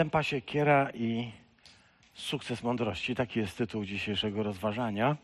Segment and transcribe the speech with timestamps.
[0.00, 1.30] Tempa siekiera i
[2.14, 3.14] sukces mądrości.
[3.14, 5.16] Taki jest tytuł dzisiejszego rozważania.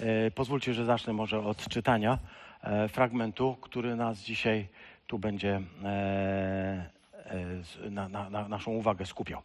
[0.00, 2.18] E, pozwólcie, że zacznę może od czytania
[2.62, 4.68] e, fragmentu, który nas dzisiaj
[5.06, 6.90] tu będzie e,
[7.90, 9.42] na, na, na naszą uwagę skupiał.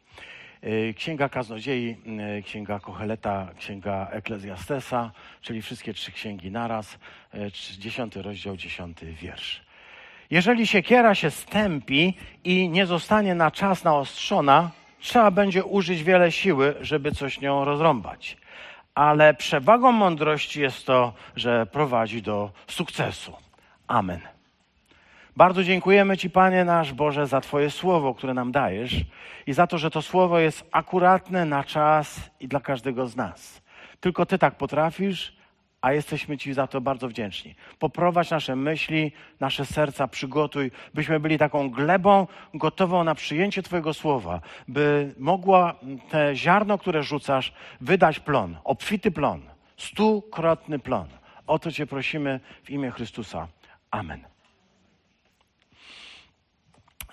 [0.96, 1.98] Księga Kaznodziei,
[2.46, 5.12] Księga Kocheleta, Księga Eklezjastesa,
[5.42, 7.00] czyli wszystkie trzy księgi naraz,
[7.34, 9.69] e, dziesiąty rozdział, dziesiąty wiersz.
[10.30, 16.76] Jeżeli siekiera się stępi i nie zostanie na czas naostrzona, trzeba będzie użyć wiele siły,
[16.82, 18.38] żeby coś nią rozrąbać.
[18.96, 23.34] Ale przewagą mądrości jest to, że prowadzi do sukcesu.
[23.88, 24.20] Amen.
[25.38, 28.96] Bardzo dziękujemy Ci, Panie nasz Boże, za Twoje słowo, które nam dajesz
[29.48, 33.62] i za to, że to słowo jest akuratne na czas i dla każdego z nas.
[34.00, 35.39] Tylko Ty tak potrafisz,
[35.82, 37.56] a jesteśmy Ci za to bardzo wdzięczni.
[37.80, 44.42] Poprowadź nasze myśli, nasze serca, przygotuj, byśmy byli taką glebą gotową na przyjęcie Twojego słowa,
[44.68, 45.76] by mogła
[46.10, 49.42] te ziarno, które rzucasz, wydać plon, obfity plon,
[49.78, 51.08] stukrotny plon.
[51.48, 53.48] O to Cię prosimy w imię Chrystusa.
[53.92, 54.24] Amen.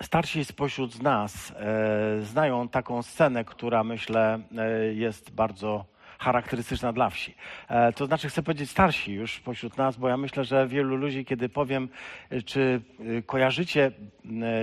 [0.01, 5.85] Starsi spośród nas e, znają taką scenę, która myślę e, jest bardzo
[6.19, 7.35] charakterystyczna dla wsi.
[7.67, 11.25] E, to znaczy, chcę powiedzieć starsi już pośród nas, bo ja myślę, że wielu ludzi,
[11.25, 11.89] kiedy powiem,
[12.29, 12.81] e, czy
[13.17, 13.91] e, kojarzycie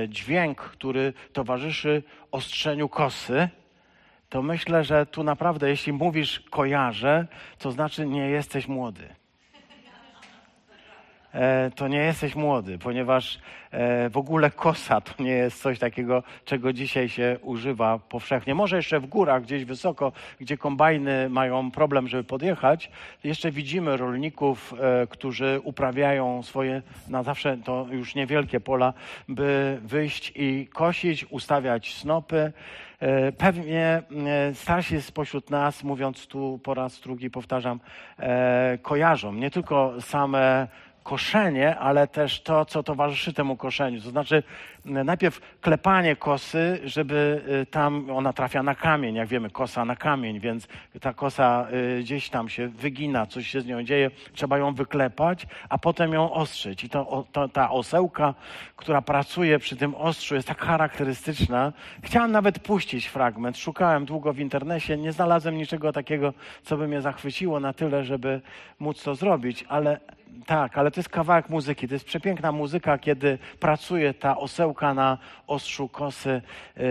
[0.08, 3.48] dźwięk, który towarzyszy ostrzeniu kosy,
[4.28, 7.26] to myślę, że tu naprawdę, jeśli mówisz kojarzę,
[7.58, 9.23] to znaczy nie jesteś młody.
[11.34, 13.38] E, to nie jesteś młody, ponieważ
[13.70, 18.54] e, w ogóle kosa to nie jest coś takiego, czego dzisiaj się używa powszechnie.
[18.54, 22.90] Może jeszcze w górach, gdzieś wysoko, gdzie kombajny mają problem, żeby podjechać,
[23.24, 28.92] jeszcze widzimy rolników, e, którzy uprawiają swoje, na zawsze to już niewielkie pola,
[29.28, 32.52] by wyjść i kosić, ustawiać snopy.
[33.38, 34.02] Pewnie
[34.54, 37.80] starsi spośród nas, mówiąc tu po raz drugi, powtarzam,
[38.82, 40.68] kojarzą nie tylko same
[41.04, 44.00] koszenie, ale też to, co towarzyszy temu koszeniu.
[44.00, 44.42] To znaczy
[44.84, 50.40] najpierw klepanie kosy, żeby y, tam ona trafia na kamień, jak wiemy, kosa na kamień,
[50.40, 50.68] więc
[51.00, 51.66] ta kosa
[51.98, 56.12] y, gdzieś tam się wygina, coś się z nią dzieje, trzeba ją wyklepać, a potem
[56.12, 56.84] ją ostrzyć.
[56.84, 58.34] I to, to, ta osełka,
[58.76, 61.72] która pracuje przy tym ostrzu, jest tak charakterystyczna.
[62.02, 67.00] Chciałem nawet puścić fragment, szukałem długo w internecie, nie znalazłem niczego takiego, co by mnie
[67.00, 68.40] zachwyciło na tyle, żeby
[68.78, 70.00] móc to zrobić, ale
[70.46, 71.88] tak, ale to jest kawałek muzyki.
[71.88, 76.42] To jest przepiękna muzyka, kiedy pracuje ta osełka na ostrzu kosy,
[76.76, 76.82] yy,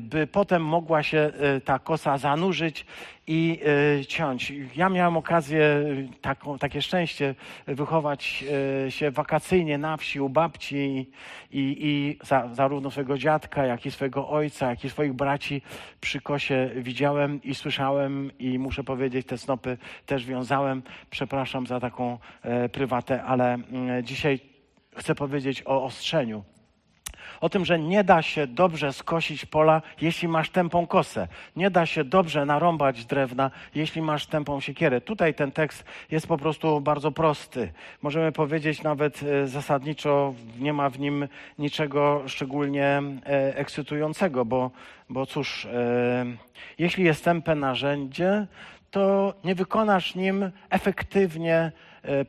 [0.00, 2.86] by potem mogła się yy, ta kosa zanurzyć
[3.26, 3.60] i
[3.98, 4.52] yy, ciąć.
[4.76, 5.84] Ja miałem okazję,
[6.20, 7.34] taką, takie szczęście,
[7.66, 8.44] wychować
[8.88, 11.10] się wakacyjnie na wsi u babci
[11.50, 15.62] i, i, za, zarówno swojego dziadka, jak i swojego ojca, jak i swoich braci
[16.00, 20.82] przy kosie widziałem i słyszałem i muszę powiedzieć, te snopy też wiązałem.
[21.10, 24.40] Przepraszam za taką e, prywatę, ale mm, dzisiaj
[24.96, 26.44] chcę powiedzieć o ostrzeniu.
[27.42, 31.28] O tym, że nie da się dobrze skosić pola, jeśli masz tępą kosę.
[31.56, 35.00] Nie da się dobrze narąbać drewna, jeśli masz tępą siekierę.
[35.00, 37.72] Tutaj ten tekst jest po prostu bardzo prosty.
[38.02, 44.70] Możemy powiedzieć nawet e, zasadniczo, nie ma w nim niczego szczególnie e, ekscytującego, bo,
[45.08, 46.24] bo cóż, e,
[46.78, 48.46] jeśli jest tępe narzędzie,
[48.90, 51.72] to nie wykonasz nim efektywnie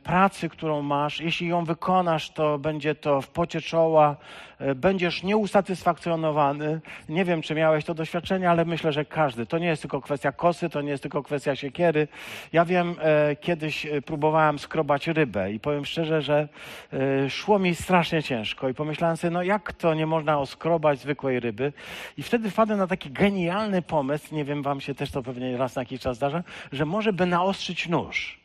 [0.02, 1.20] pracy, którą masz.
[1.20, 4.16] Jeśli ją wykonasz, to będzie to w pocie czoła,
[4.58, 6.80] e, będziesz nieusatysfakcjonowany.
[7.08, 9.46] Nie wiem, czy miałeś to doświadczenie, ale myślę, że każdy.
[9.46, 12.08] To nie jest tylko kwestia kosy, to nie jest tylko kwestia siekiery.
[12.52, 16.48] Ja wiem, e, kiedyś e, próbowałem skrobać rybę i powiem szczerze, że
[16.92, 21.40] e, szło mi strasznie ciężko i pomyślałem sobie, no jak to nie można oskrobać zwykłej
[21.40, 21.72] ryby?
[22.18, 25.76] I wtedy wpadłem na taki genialny pomysł, nie wiem, wam się też to pewnie raz
[25.76, 26.42] na jakiś czas zdarza,
[26.72, 28.43] że może by naostrzyć nóż.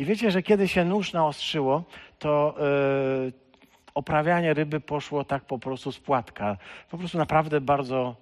[0.00, 1.84] I wiecie, że kiedy się nóż naostrzyło,
[2.18, 2.54] to
[3.24, 3.32] yy,
[3.94, 6.56] oprawianie ryby poszło tak po prostu z płatka.
[6.90, 8.16] Po prostu naprawdę bardzo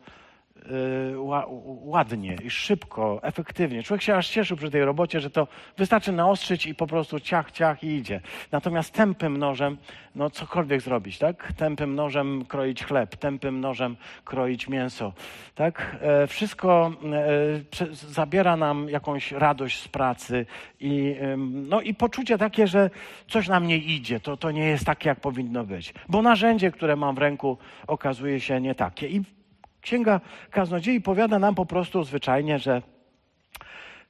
[1.85, 3.83] ładnie i szybko, efektywnie.
[3.83, 5.47] Człowiek się aż cieszył przy tej robocie, że to
[5.77, 8.21] wystarczy naostrzyć i po prostu ciach, ciach i idzie.
[8.53, 9.77] Natomiast tępym nożem,
[10.15, 11.53] no cokolwiek zrobić, tak?
[11.53, 15.13] Tępym nożem kroić chleb, tępym nożem kroić mięso,
[15.55, 15.97] tak?
[16.01, 16.93] E, wszystko
[17.83, 20.47] e, zabiera nam jakąś radość z pracy
[20.81, 21.17] i,
[21.69, 22.91] no, i poczucie takie, że
[23.29, 25.95] coś nam nie idzie, to, to nie jest takie, jak powinno być.
[26.09, 29.09] Bo narzędzie, które mam w ręku, okazuje się nie takie.
[29.09, 29.38] I
[29.81, 30.21] Księga
[30.51, 32.83] Kaznodziei powiada nam po prostu zwyczajnie, że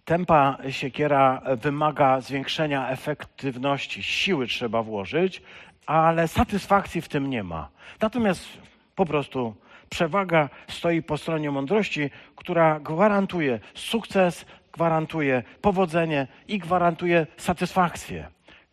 [0.04, 5.42] tempa siekiera wymaga zwiększenia efektywności, siły trzeba włożyć,
[5.86, 7.68] ale satysfakcji w tym nie ma.
[8.00, 8.48] Natomiast
[8.94, 9.54] po prostu
[9.90, 18.28] Przewaga stoi po stronie mądrości, która gwarantuje sukces, gwarantuje powodzenie i gwarantuje satysfakcję.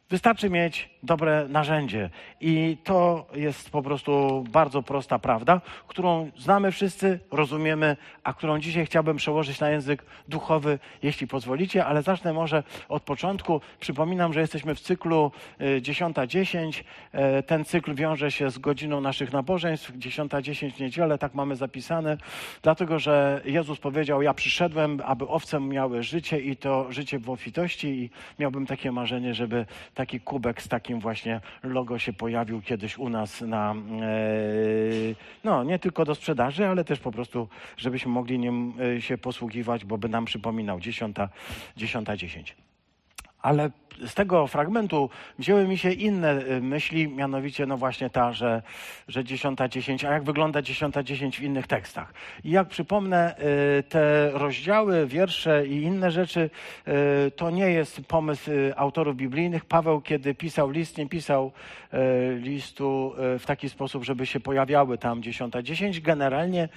[0.10, 2.10] Wystarczy mieć dobre narzędzie.
[2.42, 8.86] I to jest po prostu bardzo prosta prawda, którą znamy wszyscy, rozumiemy, a którą dzisiaj
[8.86, 13.62] chciałbym przełożyć na język duchowy, jeśli pozwolicie, ale zacznę może od początku.
[13.80, 16.80] Przypominam, że jesteśmy w cyklu 10.10.
[16.80, 21.56] Y, e, ten cykl wiąże się z godziną naszych nabożeństw, 10.10 w niedzielę, tak mamy
[21.56, 22.18] zapisane,
[22.62, 27.88] dlatego że Jezus powiedział: Ja przyszedłem, aby owce miały życie i to życie w obfitości,
[27.88, 28.10] i
[28.40, 33.42] miałbym takie marzenie, żeby taki kubek z takim właśnie logo się pojawił kiedyś u nas
[33.42, 33.76] na, e,
[35.44, 37.48] no nie tylko do sprzedaży, ale też po prostu,
[37.78, 41.30] żebyśmy mogli nim e, się posługiwać, bo by nam przypominał dziesiąta,
[41.78, 42.56] dziesiąta dziesięć.
[43.42, 43.72] Ale
[44.06, 45.10] z tego fragmentu
[45.40, 48.62] wzięły mi się inne y, myśli, mianowicie no właśnie ta, że,
[49.08, 52.14] że 10.10, a jak wygląda 10.10 w innych tekstach.
[52.44, 53.36] I jak przypomnę,
[53.80, 56.50] y, te rozdziały, wiersze i inne rzeczy,
[57.28, 59.66] y, to nie jest pomysł autorów biblijnych.
[59.66, 61.52] Paweł, kiedy pisał list, nie pisał
[62.38, 66.02] listu w taki sposób, żeby się pojawiały tam 10.10.
[66.02, 66.70] Generalnie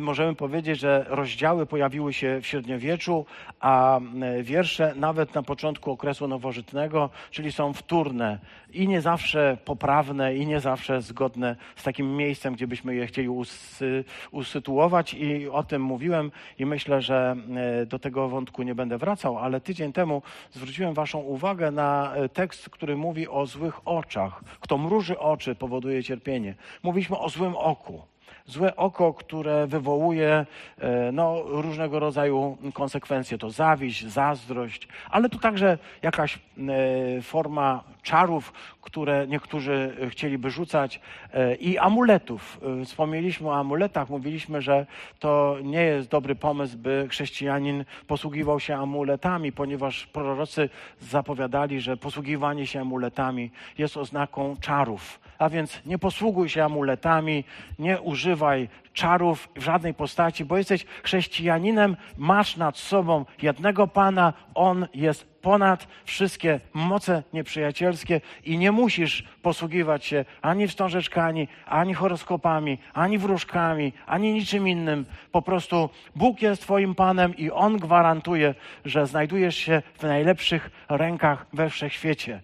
[0.00, 3.26] możemy powiedzieć, że rozdziały pojawiły się w średniowieczu,
[3.60, 4.00] a
[4.42, 8.38] wiersze nawet na początku okresu nowożytnego, czyli są wtórne
[8.72, 13.28] i nie zawsze poprawne, i nie zawsze zgodne z takim miejscem, gdzie byśmy je chcieli
[13.28, 15.14] usy, usytuować.
[15.14, 17.36] I o tym mówiłem, i myślę, że
[17.82, 22.28] e, do tego wątku nie będę wracał, ale tydzień temu zwróciłem Waszą uwagę na e,
[22.28, 24.42] tekst, który mówi o złych oczach.
[24.60, 26.54] Kto mruży oczy, powoduje cierpienie.
[26.82, 28.11] Mówiliśmy o złym oku
[28.46, 30.46] złe oko, które wywołuje
[30.78, 33.38] e, no, różnego rodzaju konsekwencje.
[33.38, 41.00] To zawiść, zazdrość, ale to także jakaś e, forma czarów, które niektórzy chcieliby rzucać
[41.32, 42.60] e, i amuletów.
[42.84, 44.86] Wspomnieliśmy o amuletach, mówiliśmy, że
[45.18, 50.68] to nie jest dobry pomysł, by chrześcijanin posługiwał się amuletami, ponieważ prorocy
[51.00, 55.20] zapowiadali, że posługiwanie się amuletami jest oznaką czarów.
[55.38, 57.44] A więc nie posługuj się amuletami,
[57.78, 64.86] nie używaj czarów w żadnej postaci, bo jesteś chrześcijaninem, masz nad sobą jednego Pana, On
[64.94, 73.18] jest ponad wszystkie moce nieprzyjacielskie i nie musisz posługiwać się ani wstążeczkami, ani horoskopami, ani
[73.18, 75.04] wróżkami, ani niczym innym.
[75.32, 78.54] Po prostu Bóg jest Twoim Panem i On gwarantuje,
[78.84, 82.40] że znajdujesz się w najlepszych rękach we wszechświecie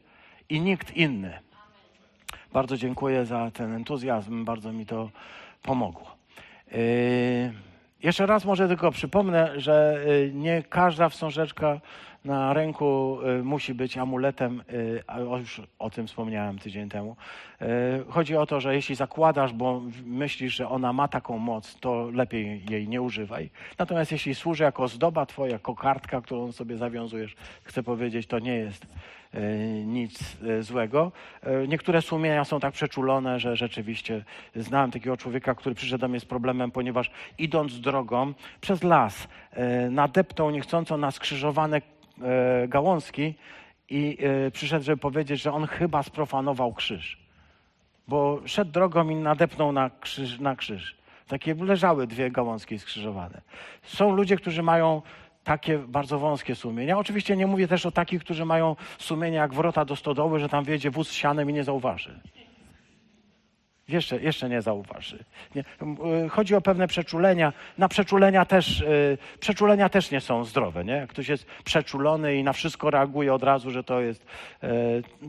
[0.49, 1.39] i nikt inny.
[2.53, 5.11] Bardzo dziękuję za ten entuzjazm, bardzo mi to
[5.63, 6.18] pomogło.
[6.73, 7.53] Yy,
[8.03, 11.81] jeszcze raz może tylko przypomnę, że yy, nie każda wstążeczka
[12.25, 17.17] na ręku y, musi być amuletem, y, a już o tym wspomniałem tydzień temu.
[17.63, 17.67] Y,
[18.09, 22.63] chodzi o to, że jeśli zakładasz, bo myślisz, że ona ma taką moc, to lepiej
[22.71, 23.51] jej nie używaj.
[23.79, 28.55] Natomiast jeśli służy jako zdoba twoja, jako kartka, którą sobie zawiązujesz, chcę powiedzieć, to nie
[28.57, 28.87] jest
[29.85, 31.13] nic złego.
[31.69, 34.25] Niektóre sumienia są tak przeczulone, że rzeczywiście
[34.57, 39.29] znałem takiego człowieka, który przyszedł do mnie z problemem, ponieważ idąc drogą przez las
[39.91, 41.77] nadeptał niechcąco na skrzyżowane
[42.23, 43.35] e, gałązki
[43.89, 47.19] i e, przyszedł, żeby powiedzieć, że on chyba sprofanował krzyż.
[48.09, 50.39] Bo szedł drogą i nadepnął na krzyż.
[50.41, 50.97] Na krzyż.
[51.29, 53.41] Takie leżały dwie gałązki skrzyżowane.
[53.83, 55.03] Są ludzie, którzy mają
[55.49, 56.99] takie bardzo wąskie sumienia.
[56.99, 60.65] Oczywiście nie mówię też o takich, którzy mają sumienia jak wrota do stodoły, że tam
[60.65, 62.21] wiedzie wóz z sianem i nie zauważy.
[63.89, 65.25] Jeszcze, jeszcze nie zauważy.
[65.55, 65.65] Nie.
[66.25, 67.53] Y, chodzi o pewne przeczulenia.
[67.79, 70.85] Na przeczulenia też, y, przeczulenia też nie są zdrowe.
[70.85, 70.93] Nie?
[70.93, 74.27] Jak ktoś jest przeczulony i na wszystko reaguje od razu, że to jest,
[74.65, 74.69] y,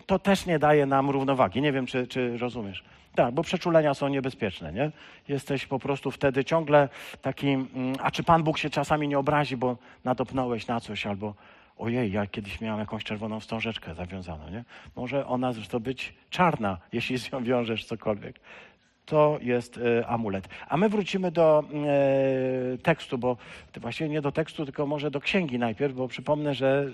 [0.06, 1.62] to też nie daje nam równowagi.
[1.62, 2.84] Nie wiem, czy, czy rozumiesz.
[3.20, 4.92] Tak, bo przeczulenia są niebezpieczne, nie?
[5.28, 6.90] Jesteś po prostu wtedy ciągle
[7.22, 11.34] takim, mm, a czy Pan Bóg się czasami nie obrazi, bo nadopnąłeś na coś, albo
[11.78, 14.64] ojej, ja kiedyś miałam jakąś czerwoną wstążeczkę zawiązaną, nie?
[14.96, 18.40] Może ona zresztą być czarna, jeśli z nią wiążesz cokolwiek.
[19.10, 20.50] To jest y, amulet.
[20.68, 21.64] A my wrócimy do
[22.74, 23.38] y, tekstu, bo
[23.82, 26.86] właściwie nie do tekstu, tylko może do księgi najpierw, bo przypomnę, że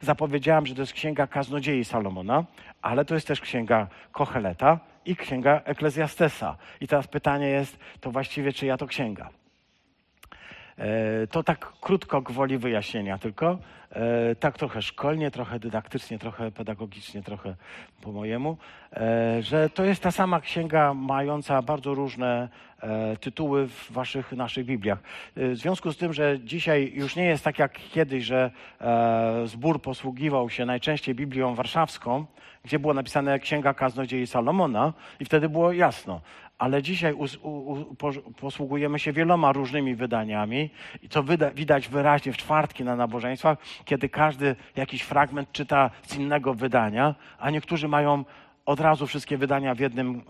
[0.00, 2.44] zapowiedziałam, że to jest księga kaznodziei Salomona,
[2.82, 6.56] ale to jest też księga Kocheleta i księga Eklezjastesa.
[6.80, 9.43] I teraz pytanie jest, to właściwie czy ja to księga?
[10.78, 13.58] E, to tak krótko gwoli wyjaśnienia tylko.
[13.92, 17.54] E, tak trochę szkolnie, trochę dydaktycznie, trochę pedagogicznie, trochę
[18.00, 18.56] po mojemu,
[18.92, 22.48] e, że to jest ta sama księga mająca bardzo różne
[23.20, 24.98] tytuły w waszych, naszych Bibliach.
[25.36, 28.50] W związku z tym, że dzisiaj już nie jest tak jak kiedyś, że
[29.44, 32.26] zbór posługiwał się najczęściej Biblią warszawską,
[32.64, 36.20] gdzie było napisane Księga Kaznodziei Salomona i wtedy było jasno.
[36.58, 40.70] Ale dzisiaj us, u, u, po, posługujemy się wieloma różnymi wydaniami
[41.02, 46.16] i to wyda, widać wyraźnie w czwartki na nabożeństwach, kiedy każdy jakiś fragment czyta z
[46.16, 48.24] innego wydania, a niektórzy mają
[48.66, 50.22] od razu wszystkie wydania w jednym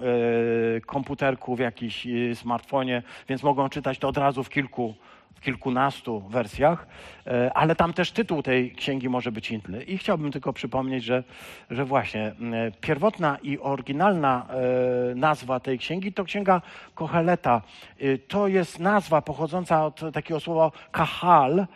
[0.76, 4.94] e, komputerku, w jakimś e, smartfonie, więc mogą czytać to od razu w kilku
[5.34, 6.86] w kilkunastu wersjach,
[7.26, 9.82] e, ale tam też tytuł tej księgi może być inny.
[9.82, 11.24] I chciałbym tylko przypomnieć, że,
[11.70, 12.34] że właśnie
[12.80, 16.62] pierwotna i oryginalna e, nazwa tej księgi to księga
[16.94, 17.62] Koheleta.
[17.98, 21.66] E, to jest nazwa pochodząca od takiego słowa kahal,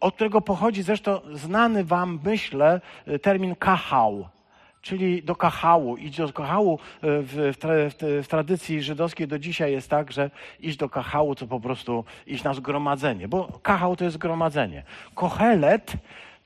[0.00, 2.80] od którego pochodzi zresztą znany wam, myślę,
[3.22, 4.28] termin kahał
[4.82, 5.96] czyli do kachału.
[5.96, 10.30] Iść do kachału e, w, w, w, tradycji żydowskiej do dzisiaj jest tak, że
[10.60, 14.82] iść do kachału to po prostu iść na zgromadzenie, bo kachał to jest zgromadzenie.
[15.14, 15.92] Kohelet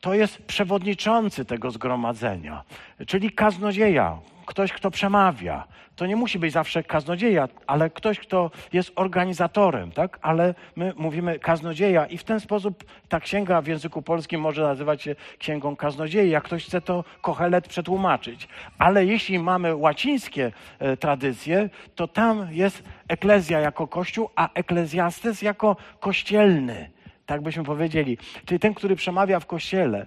[0.03, 2.65] to jest przewodniczący tego zgromadzenia,
[3.07, 5.67] czyli kaznodzieja, ktoś, kto przemawia.
[5.97, 10.19] To nie musi być zawsze kaznodzieja, ale ktoś, kto jest organizatorem, tak?
[10.23, 15.03] Ale my mówimy kaznodzieja i w ten sposób ta księga w języku polskim może nazywać
[15.03, 18.49] się księgą kaznodziei, jak ktoś chce to kohelet przetłumaczyć.
[18.79, 25.77] Ale jeśli mamy łacińskie e, tradycje, to tam jest eklezja jako kościół, a eklezjastes jako
[26.01, 26.91] kościelny
[27.27, 30.07] tak byśmy powiedzieli, czyli ten, który przemawia w kościele.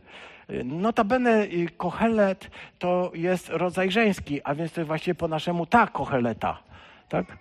[0.64, 5.88] Notabene y, kohelet to jest rodzaj żeński, a więc to jest właściwie po naszemu ta
[5.88, 6.58] koheleta.
[7.10, 7.38] Tak?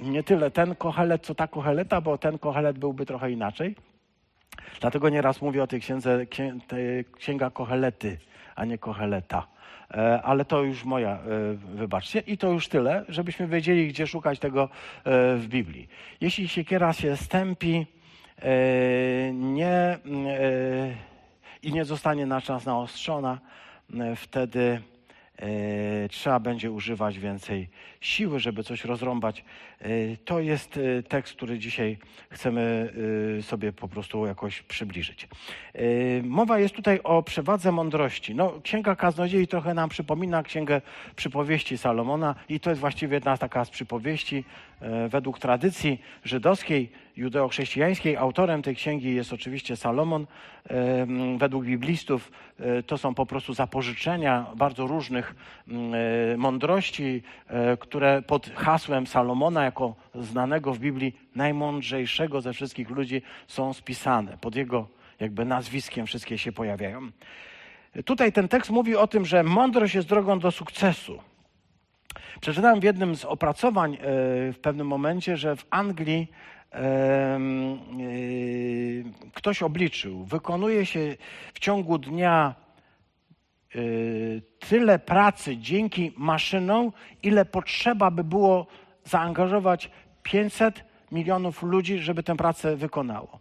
[0.00, 3.76] Nie tyle ten kohelet, co ta koheleta, bo ten kohelet byłby trochę inaczej.
[4.80, 6.26] Dlatego nieraz mówię o tej księdze,
[7.16, 8.18] księga kohelety,
[8.56, 9.46] a nie koheleta.
[9.94, 11.18] E, ale to już moja, e,
[11.54, 12.20] wybaczcie.
[12.20, 14.68] I to już tyle, żebyśmy wiedzieli, gdzie szukać tego e,
[15.36, 15.88] w Biblii.
[16.20, 17.86] Jeśli siekiera się stępi,
[19.32, 19.98] nie
[21.62, 23.38] i nie zostanie na czas naostrzona,
[23.94, 24.80] e, wtedy
[25.36, 27.68] e, trzeba będzie używać więcej
[28.00, 29.44] siły, żeby coś rozrąbać.
[29.80, 29.86] E,
[30.24, 31.98] to jest tekst, który dzisiaj
[32.30, 32.92] chcemy
[33.42, 35.28] sobie po prostu jakoś przybliżyć.
[36.22, 38.34] Mowa jest tutaj o przewadze mądrości.
[38.34, 40.80] No, Księga Kaznodziei trochę nam przypomina Księgę
[41.16, 44.44] Przypowieści Salomona i to jest właściwie jedna taka z przypowieści
[45.08, 48.16] według tradycji żydowskiej judeo-chrześcijańskiej.
[48.16, 50.26] Autorem tej księgi jest oczywiście Salomon.
[51.38, 55.34] Według biblistów e, to są po prostu zapożyczenia bardzo różnych
[55.68, 63.22] e, mądrości, e, które pod hasłem Salomona, jako znanego w Biblii najmądrzejszego ze wszystkich ludzi,
[63.46, 64.38] są spisane.
[64.40, 64.88] Pod jego
[65.20, 67.10] jakby nazwiskiem wszystkie się pojawiają.
[68.04, 71.18] Tutaj ten tekst mówi o tym, że mądrość jest drogą do sukcesu.
[72.40, 73.98] Przeczytałem w jednym z opracowań
[74.52, 76.28] w pewnym momencie, że w Anglii
[76.74, 76.78] Y,
[79.34, 81.16] ktoś obliczył, wykonuje się
[81.54, 82.54] w ciągu dnia
[83.76, 86.92] y, tyle pracy dzięki maszynom,
[87.22, 88.66] ile potrzeba by było
[89.04, 89.90] zaangażować
[90.22, 93.38] 500 milionów ludzi, żeby tę pracę wykonało.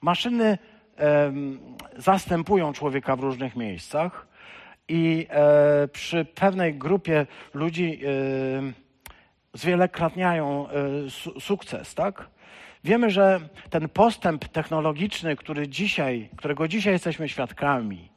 [0.00, 0.58] Maszyny
[1.96, 4.26] zastępują człowieka w różnych miejscach
[4.88, 8.00] i e, przy pewnej grupie ludzi
[9.54, 12.28] zwielokrotniają e, sukces, tak?
[12.84, 18.08] Wiemy, że ten postęp technologiczny, który dzisiaj, którego dzisiaj jesteśmy świadkami,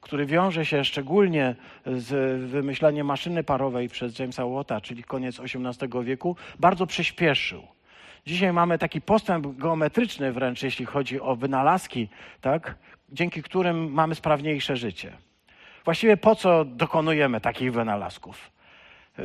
[0.00, 1.54] który wiąże się szczególnie
[1.86, 7.62] z wymyśleniem maszyny parowej przez Jamesa Watta, czyli koniec XVIII wieku, bardzo przyspieszył.
[8.26, 12.08] Dzisiaj mamy taki postęp geometryczny wręcz, jeśli chodzi o wynalazki,
[12.40, 12.74] tak?
[13.08, 15.12] dzięki którym mamy sprawniejsze życie.
[15.86, 18.50] Właściwie po co dokonujemy takich wynalazków?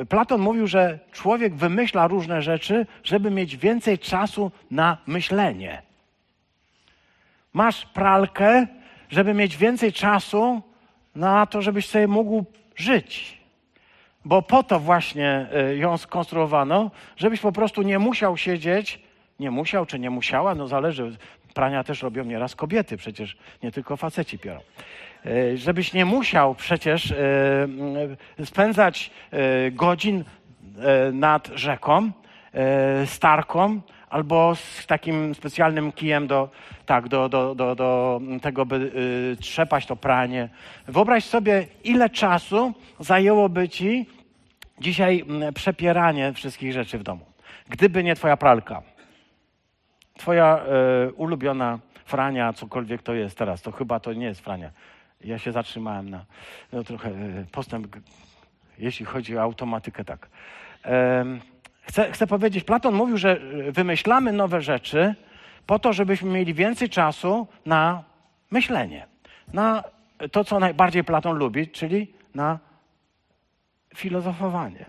[0.09, 5.81] Platon mówił, że człowiek wymyśla różne rzeczy, żeby mieć więcej czasu na myślenie.
[7.53, 8.67] Masz pralkę,
[9.09, 10.61] żeby mieć więcej czasu
[11.15, 13.37] na to, żebyś sobie mógł żyć.
[14.25, 18.99] Bo po to właśnie e, ją skonstruowano, żebyś po prostu nie musiał siedzieć,
[19.39, 21.17] nie musiał czy nie musiała, no zależy,
[21.53, 24.59] prania też robią nieraz kobiety, przecież nie tylko faceci piorą.
[25.25, 30.23] E, żebyś nie musiał przecież e, spędzać e, godzin
[31.13, 32.11] nad rzeką,
[33.05, 36.49] starką, albo z takim specjalnym kijem do,
[36.85, 38.91] tak, do, do, do, do tego, by
[39.39, 40.49] trzepać to pranie.
[40.87, 44.05] Wyobraź sobie, ile czasu zajęłoby ci
[44.79, 47.25] dzisiaj przepieranie wszystkich rzeczy w domu.
[47.69, 48.81] Gdyby nie twoja pralka,
[50.17, 50.59] twoja
[51.15, 54.71] ulubiona frania, cokolwiek to jest teraz, to chyba to nie jest frania.
[55.23, 56.25] Ja się zatrzymałem na
[56.73, 57.95] no, trochę e, postęp,
[58.77, 60.29] jeśli chodzi o automatykę, tak.
[61.81, 63.39] Chcę, chcę powiedzieć, Platon mówił, że
[63.71, 65.15] wymyślamy nowe rzeczy
[65.67, 68.03] po to, żebyśmy mieli więcej czasu na
[68.51, 69.07] myślenie.
[69.53, 69.83] Na
[70.31, 72.59] to, co najbardziej Platon lubi, czyli na
[73.95, 74.85] filozofowanie.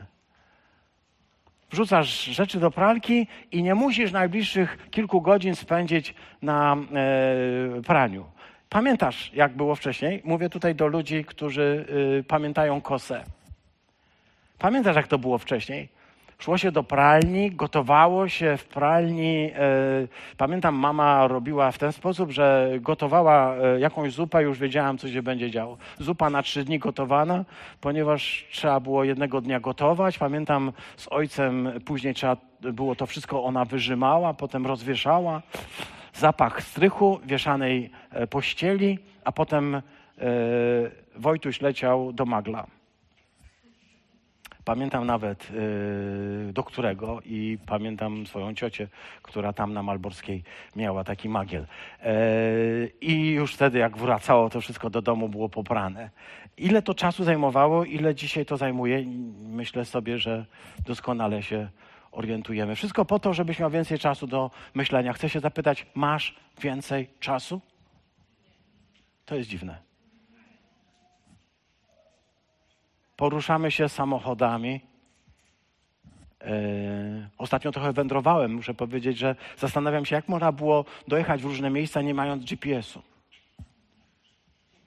[1.71, 8.25] wrzucasz rzeczy do pralki i nie musisz najbliższych kilku godzin spędzić na e, praniu.
[8.73, 10.23] Pamiętasz, jak było wcześniej?
[10.25, 11.87] Mówię tutaj do ludzi, którzy
[12.21, 13.25] y, pamiętają kosę.
[14.59, 15.89] Pamiętasz, jak to było wcześniej?
[16.39, 19.51] Szło się do pralni, gotowało się w pralni.
[19.55, 19.59] E,
[20.37, 25.23] pamiętam, mama robiła w ten sposób, że gotowała e, jakąś zupę, już wiedziałam, co się
[25.23, 25.77] będzie działo.
[25.99, 27.45] Zupa na trzy dni gotowana,
[27.81, 30.19] ponieważ trzeba było jednego dnia gotować.
[30.19, 35.43] Pamiętam, z ojcem później trzeba było to wszystko, ona wyrzymała, potem rozwieszała.
[36.13, 39.83] Zapach strychu, wieszanej e, pościeli, a potem
[41.17, 42.67] Wojtuś leciał do magla.
[44.65, 48.89] Pamiętam nawet yy, do którego i pamiętam swoją ciocię,
[49.23, 50.43] która tam na Malborskiej
[50.77, 51.67] miała taki magiel.
[53.01, 56.11] I już wtedy, jak wracało to wszystko do domu, było poprane.
[56.57, 59.05] Ile to czasu zajmowało, ile dzisiaj to zajmuje,
[59.43, 60.45] myślę sobie, że
[60.87, 61.69] doskonale się
[62.13, 62.75] orientujemy.
[62.75, 65.13] Wszystko po to, żebyś miał więcej czasu do myślenia.
[65.13, 67.61] Chcę się zapytać, masz więcej czasu?
[69.25, 69.93] To jest dziwne.
[73.23, 74.81] poruszamy się samochodami.
[76.41, 81.71] Yy, ostatnio trochę wędrowałem, muszę powiedzieć, że zastanawiam się, jak można było dojechać w różne
[81.71, 83.03] miejsca, nie mając GPS-u.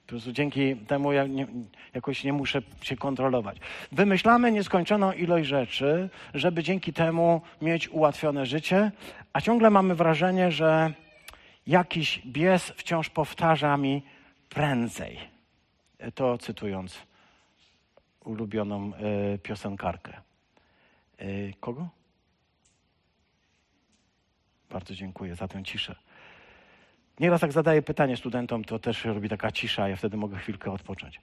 [0.06, 1.46] Po prostu dzięki temu ja nie,
[1.94, 3.56] jakoś nie muszę się kontrolować.
[3.92, 8.92] Wymyślamy nieskończoną ilość rzeczy, żeby dzięki temu mieć ułatwione życie,
[9.32, 10.92] a ciągle mamy wrażenie, że
[11.66, 14.02] jakiś bies wciąż powtarza mi
[14.48, 15.18] prędzej.
[16.14, 16.98] To cytując
[18.24, 20.12] ulubioną e, piosenkarkę.
[21.18, 21.26] E,
[21.60, 21.88] kogo?
[24.70, 26.05] Bardzo dziękuję za tę ciszę.
[27.20, 31.20] Nieraz jak zadaję pytanie studentom, to też robi taka cisza, ja wtedy mogę chwilkę odpocząć.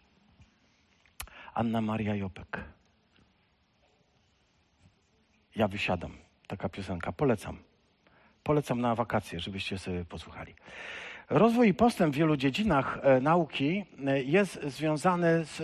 [1.53, 2.63] Anna Maria Jopek.
[5.55, 6.12] Ja wysiadam.
[6.47, 7.12] Taka piosenka.
[7.12, 7.57] Polecam.
[8.43, 10.53] Polecam na wakacje, żebyście sobie posłuchali.
[11.29, 15.63] Rozwój i postęp w wielu dziedzinach e, nauki e, jest związany z, e,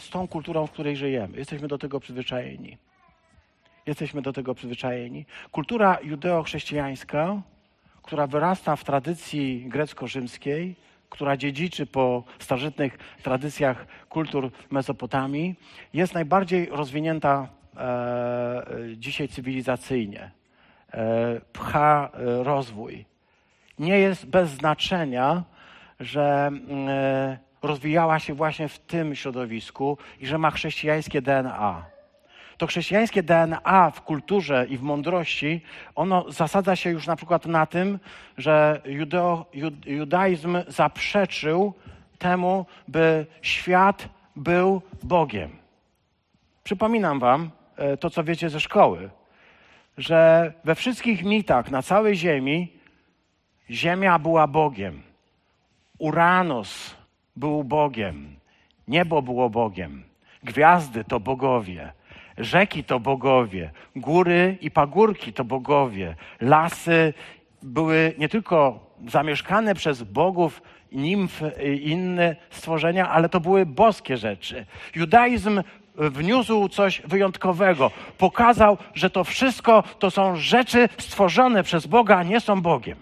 [0.00, 1.38] z tą kulturą, w której żyjemy.
[1.38, 2.78] Jesteśmy do tego przyzwyczajeni.
[3.86, 5.26] Jesteśmy do tego przyzwyczajeni.
[5.50, 7.42] Kultura judeo-chrześcijańska,
[8.10, 10.76] która wyrasta w tradycji grecko-rzymskiej,
[11.10, 15.54] która dziedziczy po starożytnych tradycjach kultur Mezopotamii,
[15.94, 20.30] jest najbardziej rozwinięta e, dzisiaj cywilizacyjnie.
[20.92, 23.04] E, pcha e, rozwój
[23.78, 25.44] nie jest bez znaczenia,
[26.00, 26.50] że
[26.88, 31.99] e, rozwijała się właśnie w tym środowisku i że ma chrześcijańskie DNA.
[32.60, 35.60] To chrześcijańskie DNA w kulturze i w mądrości,
[35.94, 37.98] ono zasadza się już na przykład na tym,
[38.38, 39.46] że judeo,
[39.86, 41.74] judaizm zaprzeczył
[42.18, 45.50] temu, by świat był Bogiem.
[46.64, 49.10] Przypominam Wam e, to, co wiecie ze szkoły,
[49.98, 52.72] że we wszystkich mitach na całej Ziemi
[53.70, 55.02] Ziemia była Bogiem.
[55.98, 56.96] Uranos
[57.36, 58.36] był Bogiem.
[58.88, 60.04] Niebo było Bogiem.
[60.42, 61.92] Gwiazdy to bogowie.
[62.40, 63.70] Rzeki to bogowie.
[63.96, 66.14] Góry i pagórki to bogowie.
[66.40, 67.14] Lasy
[67.62, 74.66] były nie tylko zamieszkane przez bogów, nimf i inne stworzenia, ale to były boskie rzeczy.
[74.94, 75.62] Judaizm
[75.94, 77.90] wniósł coś wyjątkowego.
[78.18, 82.98] Pokazał, że to wszystko to są rzeczy stworzone przez Boga, a nie są Bogiem.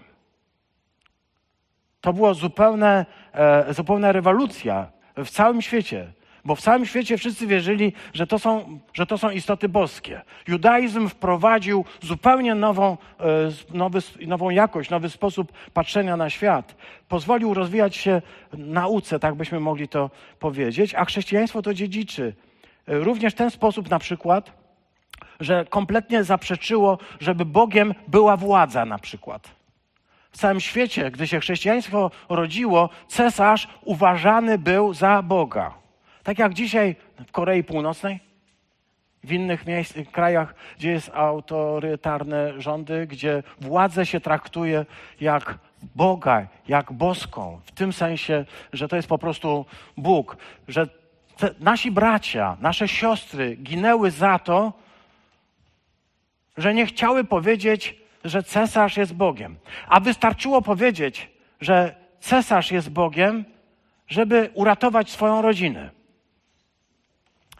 [2.01, 6.11] To była zupełna, e, zupełna rewolucja w całym świecie.
[6.45, 10.21] Bo w całym świecie wszyscy wierzyli, że to, są, że to są istoty boskie.
[10.47, 13.25] Judaizm wprowadził zupełnie nową, e,
[13.73, 16.75] nowy, nową jakość, nowy sposób patrzenia na świat.
[17.07, 18.21] Pozwolił rozwijać się
[18.53, 22.33] nauce, tak byśmy mogli to powiedzieć, a chrześcijaństwo to dziedziczy.
[22.87, 24.51] E, również w ten sposób na przykład,
[25.39, 29.59] że kompletnie zaprzeczyło, żeby Bogiem była władza na przykład.
[30.31, 35.73] W całym świecie, gdy się chrześcijaństwo rodziło, cesarz uważany był za Boga.
[36.29, 36.95] Tak jak dzisiaj
[37.27, 38.19] w Korei Północnej,
[39.23, 44.85] w innych miejsc, krajach, gdzie jest autorytarne rządy, gdzie władzę się traktuje
[45.21, 45.57] jak
[45.95, 49.65] Boga, jak boską, w tym sensie, że to jest po prostu
[49.97, 50.37] Bóg,
[50.67, 50.87] że
[51.37, 54.73] te, nasi bracia, nasze siostry ginęły za to,
[56.57, 59.55] że nie chciały powiedzieć że cesarz jest Bogiem.
[59.87, 61.29] A wystarczyło powiedzieć,
[61.61, 63.45] że cesarz jest Bogiem,
[64.07, 65.98] żeby uratować swoją rodzinę.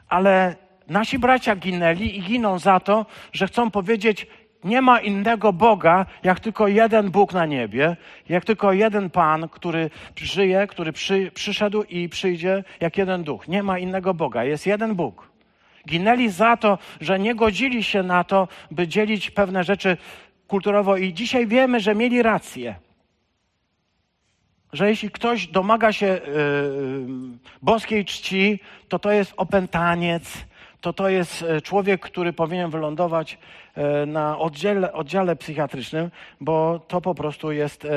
[0.09, 0.55] Ale
[0.87, 4.27] nasi bracia ginęli i giną za to, że chcą powiedzieć,
[4.63, 7.97] nie ma innego Boga, jak tylko jeden Bóg na niebie,
[8.29, 13.47] jak tylko jeden Pan, który żyje, który przy, przyszedł i przyjdzie, jak jeden duch.
[13.47, 15.29] Nie ma innego Boga, jest jeden Bóg.
[15.87, 19.97] Ginęli za to, że nie godzili się na to, by dzielić pewne rzeczy
[20.47, 22.75] kulturowo i dzisiaj wiemy, że mieli rację.
[24.73, 26.21] Że jeśli ktoś domaga się yy,
[27.61, 30.45] boskiej czci, to to jest opętaniec,
[30.81, 33.37] to to jest e, człowiek, który powinien wylądować
[33.75, 37.89] e, na oddziale, oddziale psychiatrycznym, bo to po prostu jest e,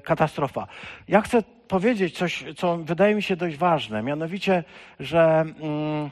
[0.00, 0.66] katastrofa.
[1.08, 4.64] Ja chcę powiedzieć coś, co wydaje mi się dość ważne, mianowicie,
[5.00, 6.10] że mm,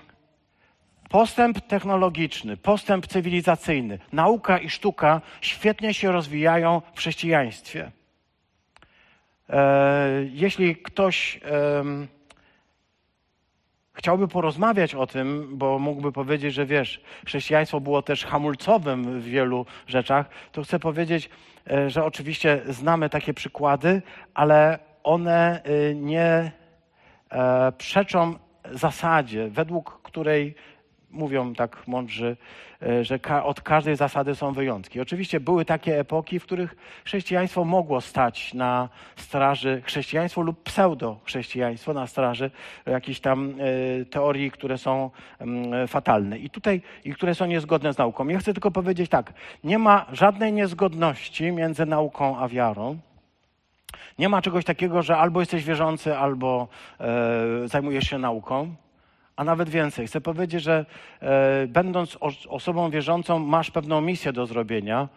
[1.08, 7.90] postęp technologiczny, postęp cywilizacyjny, nauka i sztuka świetnie się rozwijają w chrześcijaństwie.
[10.32, 11.40] Jeśli ktoś
[13.98, 19.66] chciałby porozmawiać o tym, bo mógłby powiedzieć, że wiesz, chrześcijaństwo było też hamulcowym w wielu
[19.86, 21.30] rzeczach, to chcę powiedzieć,
[21.70, 24.02] e, że oczywiście znamy takie przykłady,
[24.34, 26.52] ale one e, nie
[27.30, 28.34] e, przeczą
[28.70, 30.54] zasadzie, według której
[31.10, 32.36] mówią tak mądrzy,
[32.82, 35.00] e, że od każdej zasady są wyjątki.
[35.00, 42.06] Oczywiście były takie epoki, w których chrześcijaństwo mogło stać na straży, chrześcijaństwo lub pseudo-chrześcijaństwo na
[42.06, 42.50] straży
[42.86, 47.98] jakichś tam e, teorii, które są mm, fatalne i tutaj, i które są niezgodne z
[47.98, 48.28] nauką.
[48.28, 49.32] Ja chcę tylko powiedzieć tak,
[49.64, 52.98] nie ma żadnej niezgodności między nauką a wiarą.
[54.18, 56.68] Nie ma czegoś takiego, że albo jesteś wierzący, albo
[57.00, 58.74] e, zajmujesz się nauką
[59.38, 60.06] a nawet więcej.
[60.06, 60.86] Chcę powiedzieć, że
[61.20, 65.08] e, będąc osobą wierzącą, masz pewną misję do zrobienia,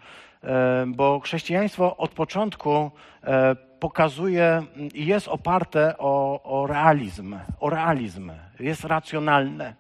[0.44, 2.92] e, bo chrześcijaństwo od początku
[3.24, 9.74] e, pokazuje i jest oparte o, o realizm, o realizm, jest racjonalne.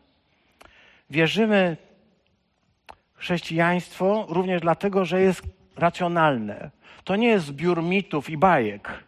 [1.09, 1.77] Wierzymy
[3.13, 5.41] chrześcijaństwo również dlatego, że jest
[5.77, 6.69] racjonalne.
[7.03, 9.03] To nie jest zbiór mitów i bajek.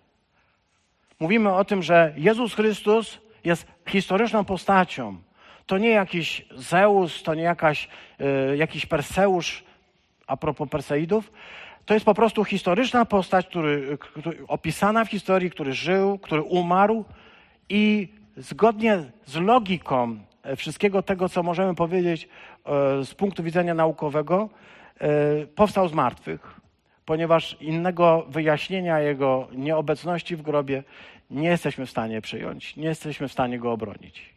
[1.19, 5.17] Mówimy o tym, że Jezus Chrystus jest historyczną postacią.
[5.65, 7.87] To nie jakiś Zeus, to nie jakaś,
[8.51, 9.63] y, jakiś Perseusz,
[10.27, 11.31] a propos Perseidów.
[11.85, 17.05] To jest po prostu historyczna postać, który, który, opisana w historii, który żył, który umarł
[17.69, 22.29] i zgodnie z logiką e, wszystkiego tego, co możemy powiedzieć e,
[23.05, 24.49] z punktu widzenia naukowego,
[24.99, 26.61] e, powstał z martwych,
[27.05, 30.83] ponieważ innego wyjaśnienia jego nieobecności w grobie
[31.29, 34.33] nie jesteśmy w stanie przyjąć, nie jesteśmy w stanie go obronić.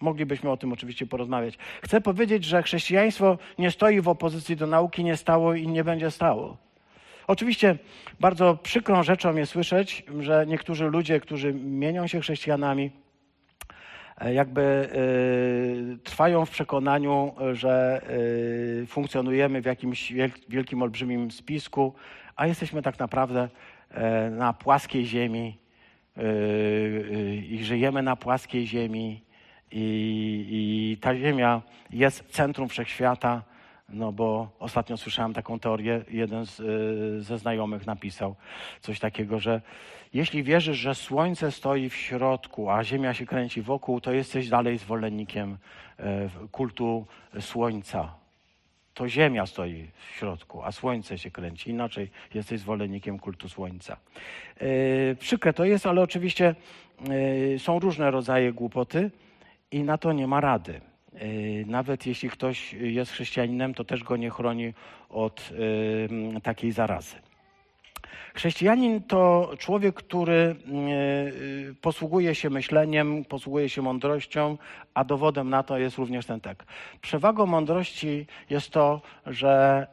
[0.00, 1.58] Moglibyśmy o tym oczywiście porozmawiać.
[1.82, 6.10] Chcę powiedzieć, że chrześcijaństwo nie stoi w opozycji do nauki, nie stało i nie będzie
[6.10, 6.56] stało.
[7.26, 7.78] Oczywiście
[8.20, 12.90] bardzo przykrą rzeczą jest słyszeć, że niektórzy ludzie, którzy mienią się chrześcijanami,
[14.18, 14.88] e, jakby
[15.94, 18.02] y, trwają w przekonaniu, że
[18.82, 20.12] y, funkcjonujemy w jakimś
[20.48, 21.94] wielkim, olbrzymim spisku,
[22.36, 25.63] a jesteśmy tak naprawdę y, na płaskiej ziemi
[27.50, 29.22] i żyjemy na płaskiej ziemi
[29.72, 33.42] i, i ta ziemia jest centrum wszechświata,
[33.88, 36.56] no bo ostatnio słyszałem taką teorię, jeden z,
[37.24, 38.34] ze znajomych napisał
[38.80, 39.60] coś takiego, że
[40.14, 44.78] jeśli wierzysz, że słońce stoi w środku, a ziemia się kręci wokół, to jesteś dalej
[44.78, 45.58] zwolennikiem
[46.52, 47.06] kultu
[47.40, 48.23] słońca
[48.94, 51.70] to Ziemia stoi w środku, a Słońce się kręci.
[51.70, 53.96] Inaczej jesteś zwolennikiem kultu Słońca.
[54.60, 56.54] Yy, przykre to jest, ale oczywiście
[57.50, 59.10] yy, są różne rodzaje głupoty
[59.70, 60.80] i na to nie ma rady.
[61.12, 61.20] Yy,
[61.66, 64.72] nawet jeśli ktoś jest chrześcijaninem, to też go nie chroni
[65.10, 65.52] od
[66.42, 67.16] takiej zarazy.
[68.34, 74.58] Chrześcijanin to człowiek, który e, e, posługuje się myśleniem, posługuje się mądrością,
[74.94, 76.68] a dowodem na to jest również ten tekst.
[77.00, 79.86] Przewagą mądrości jest to, że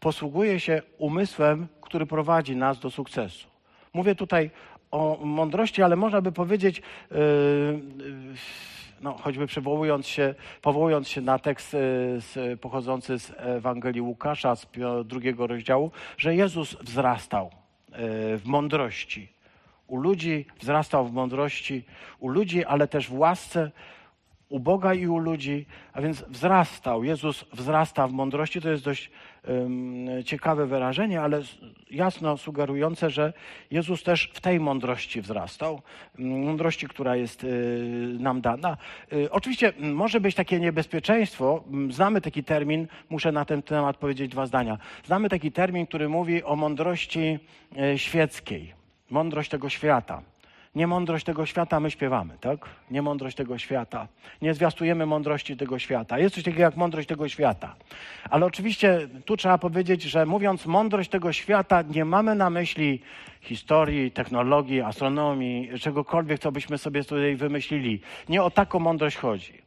[0.00, 3.48] posługuje się umysłem, który prowadzi nas do sukcesu.
[3.94, 4.50] Mówię tutaj
[4.90, 7.18] o mądrości, ale można by powiedzieć, yy,
[9.06, 14.66] no, choćby przywołując się, powołując się na tekst z, pochodzący z Ewangelii Łukasza z
[15.04, 17.50] drugiego rozdziału, że Jezus wzrastał
[18.36, 19.28] w mądrości.
[19.86, 21.84] U ludzi wzrastał w mądrości,
[22.18, 23.70] u ludzi, ale też w łasce,
[24.48, 27.04] u Boga i u ludzi, a więc wzrastał.
[27.04, 28.60] Jezus wzrasta w mądrości.
[28.60, 29.10] To jest dość
[30.24, 31.42] ciekawe wyrażenie, ale
[31.90, 33.32] jasno sugerujące, że
[33.70, 35.82] Jezus też w tej mądrości wzrastał.
[36.18, 38.76] Mądrości, która jest y, nam dana.
[39.12, 41.64] Y, oczywiście może być takie niebezpieczeństwo.
[41.90, 44.78] Znamy taki termin, muszę na ten temat powiedzieć dwa zdania.
[45.04, 47.38] Znamy taki termin, który mówi o mądrości
[47.94, 48.74] y, świeckiej,
[49.10, 50.22] mądrość tego świata.
[50.76, 52.68] Nie mądrość tego świata my śpiewamy, tak?
[52.90, 54.08] Nie mądrość tego świata.
[54.42, 56.18] Nie zwiastujemy mądrości tego świata.
[56.18, 57.74] Jest coś takiego jak mądrość tego świata.
[58.30, 63.00] Ale oczywiście tu trzeba powiedzieć, że mówiąc mądrość tego świata, nie mamy na myśli
[63.40, 68.00] historii, technologii, astronomii, czegokolwiek, co byśmy sobie tutaj wymyślili.
[68.28, 69.65] Nie o taką mądrość chodzi.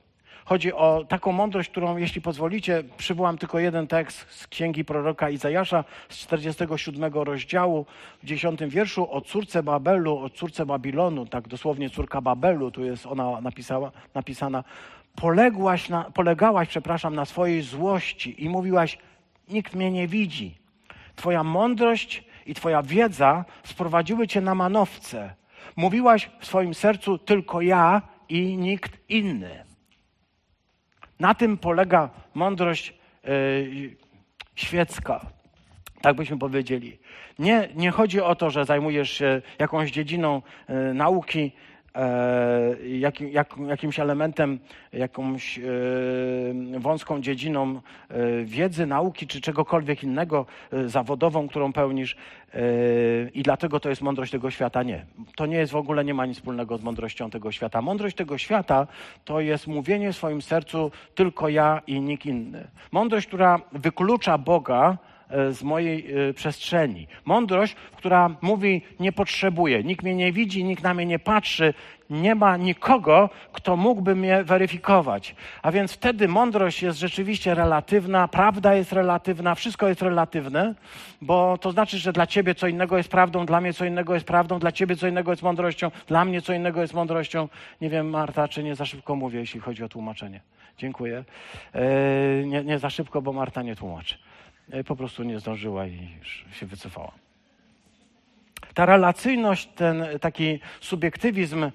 [0.50, 5.84] Chodzi o taką mądrość, którą, jeśli pozwolicie, przywołam tylko jeden tekst z księgi proroka Izajasza
[6.10, 7.86] z 47 rozdziału
[8.24, 13.06] w 10 wierszu o córce Babelu, o córce Babilonu, tak dosłownie córka Babelu, tu jest
[13.06, 14.64] ona napisała, napisana.
[15.16, 18.98] Poległaś na, polegałaś, przepraszam, na swojej złości i mówiłaś,
[19.50, 20.58] nikt mnie nie widzi.
[21.16, 25.34] Twoja mądrość i Twoja wiedza sprowadziły Cię na manowce.
[25.76, 29.69] Mówiłaś w swoim sercu tylko ja i nikt inny.
[31.20, 33.96] Na tym polega mądrość yy,
[34.56, 35.26] świecka,
[36.02, 37.00] tak byśmy powiedzieli.
[37.40, 41.69] Nie, nie chodzi o to, że zajmujesz się jakąś dziedziną yy, nauki, E,
[43.00, 44.60] jakim, jak, jakimś elementem,
[44.94, 45.62] jakąś e,
[46.80, 50.46] wąską dziedziną e, wiedzy, nauki czy czegokolwiek innego,
[50.86, 52.16] zawodową, którą pełnisz
[53.34, 54.84] i dlatego to jest mądrość tego świata.
[54.84, 55.06] Nie.
[55.36, 57.82] To nie jest w ogóle, nie ma nic wspólnego z mądrością tego świata.
[57.82, 58.88] Mądrość tego świata
[59.26, 62.68] to jest mówienie w swoim sercu tylko ja i nikt inny.
[62.92, 67.08] Mądrość, która wyklucza Boga, E, z mojej e, przestrzeni.
[67.26, 71.74] Mądrość, która mówi: Nie potrzebuję, nikt mnie nie widzi, nikt na mnie nie patrzy,
[72.10, 75.36] nie ma nikogo, kto mógłby mnie weryfikować.
[75.62, 80.76] A więc wtedy mądrość jest rzeczywiście relatywna, prawda jest relatywna, wszystko jest relatywne,
[81.22, 84.26] bo to znaczy, że dla ciebie co innego jest prawdą, dla mnie co innego jest
[84.26, 87.50] prawdą, dla ciebie co innego jest mądrością, dla mnie co innego jest mądrością.
[87.82, 90.42] Nie wiem, Marta, czy nie za szybko mówię, jeśli chodzi o tłumaczenie.
[90.78, 91.24] Dziękuję.
[91.74, 91.82] Yy,
[92.46, 94.16] nie, nie za szybko, bo Marta nie tłumaczy.
[94.72, 96.08] E, po prostu nie zdążyła i
[96.52, 97.12] się wycofała.
[98.74, 101.72] Ta relacyjność, ten taki subiektywizm e, e,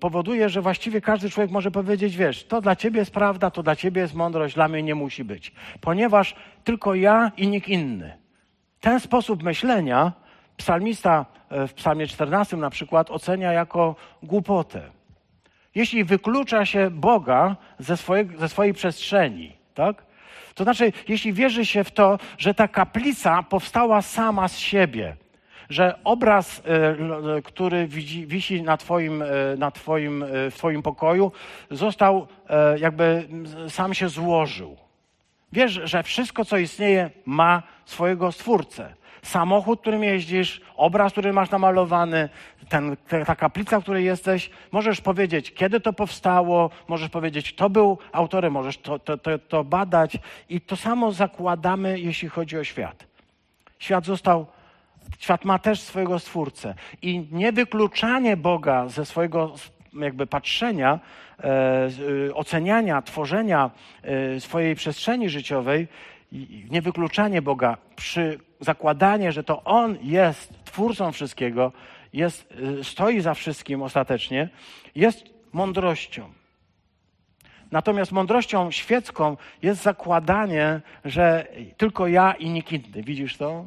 [0.00, 3.76] powoduje, że właściwie każdy człowiek może powiedzieć, wiesz, to dla ciebie jest prawda, to dla
[3.76, 5.52] ciebie jest mądrość, dla mnie nie musi być.
[5.80, 8.18] Ponieważ tylko ja i nikt inny.
[8.80, 10.12] Ten sposób myślenia
[10.56, 14.82] psalmista w psalmie 14 na przykład ocenia jako głupotę.
[15.74, 20.03] Jeśli wyklucza się Boga ze swojej, ze swojej przestrzeni, tak?
[20.54, 25.16] To znaczy, jeśli wierzy się w to, że ta kaplica powstała sama z siebie,
[25.70, 26.62] że obraz,
[27.36, 27.86] e, który
[28.26, 29.26] wisi na twoim, e,
[29.58, 31.32] na twoim, e, w Twoim pokoju,
[31.70, 32.26] został
[32.78, 33.28] jakby
[33.68, 34.76] sam się złożył.
[35.52, 42.28] Wiesz, że wszystko, co istnieje, ma swojego stwórcę samochód, którym jeździsz, obraz, który masz namalowany,
[42.68, 47.98] ten, ta kaplica, w której jesteś, możesz powiedzieć, kiedy to powstało, możesz powiedzieć, kto był
[48.12, 50.18] autorem, możesz to, to, to, to badać.
[50.48, 53.06] I to samo zakładamy, jeśli chodzi o świat.
[53.78, 54.46] Świat został
[55.18, 56.74] Świat ma też swojego stwórcę.
[57.02, 59.54] I niewykluczanie Boga ze swojego
[59.92, 61.00] jakby patrzenia,
[61.44, 63.70] e, oceniania, tworzenia
[64.02, 65.88] e, swojej przestrzeni życiowej
[66.70, 71.72] niewykluczanie Boga, przy zakładanie, że to On jest twórcą wszystkiego,
[72.12, 74.48] jest, y, stoi za wszystkim ostatecznie,
[74.94, 76.30] jest mądrością.
[77.70, 81.46] Natomiast mądrością świecką jest zakładanie, że
[81.76, 83.02] tylko ja i nikt inny.
[83.02, 83.64] Widzisz to?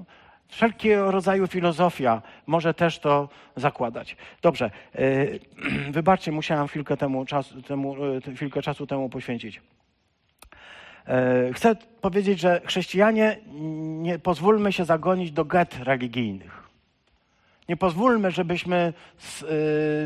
[0.47, 4.15] Wszelkiego rodzaju filozofia może też to zakładać.
[4.41, 5.39] Dobrze, yy,
[5.97, 7.95] wybaczcie, musiałem chwilkę, temu, czas, temu,
[8.27, 9.61] yy, chwilkę czasu temu poświęcić.
[11.07, 13.37] E, chcę powiedzieć, że chrześcijanie
[14.01, 16.67] nie pozwólmy się zagonić do get religijnych.
[17.69, 18.93] Nie pozwólmy, żebyśmy e,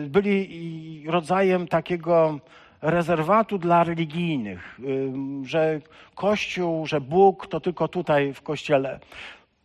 [0.08, 2.40] byli rodzajem takiego
[2.82, 5.82] rezerwatu dla religijnych, e, że
[6.16, 9.00] Kościół, że Bóg to tylko tutaj w Kościele.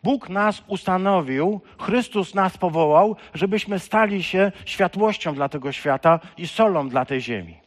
[0.02, 6.88] Bóg nas ustanowił, Chrystus nas powołał, żebyśmy stali się światłością dla tego świata i solą
[6.88, 7.65] dla tej ziemi.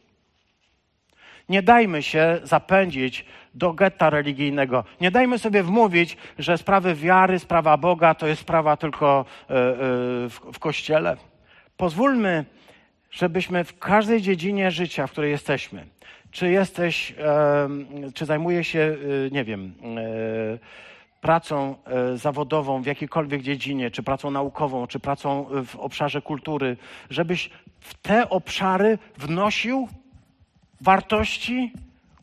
[1.48, 3.24] Nie dajmy się zapędzić
[3.54, 4.84] do getta religijnego.
[5.00, 9.74] Nie dajmy sobie wmówić, że sprawy wiary, sprawa Boga to jest sprawa tylko e, e,
[10.28, 11.16] w kościele.
[11.76, 12.44] Pozwólmy,
[13.10, 15.86] żebyśmy w każdej dziedzinie życia, w której jesteśmy,
[16.30, 17.14] czy jesteś,
[18.14, 19.74] czy zajmuje się, e, nie wiem,
[21.20, 21.74] pracą
[22.14, 26.76] zawodową w jakiejkolwiek dziedzinie, czy pracą naukową, czy pracą w obszarze kultury,
[27.10, 27.50] żebyś
[27.80, 29.88] w te obszary wnosił
[30.80, 31.72] wartości,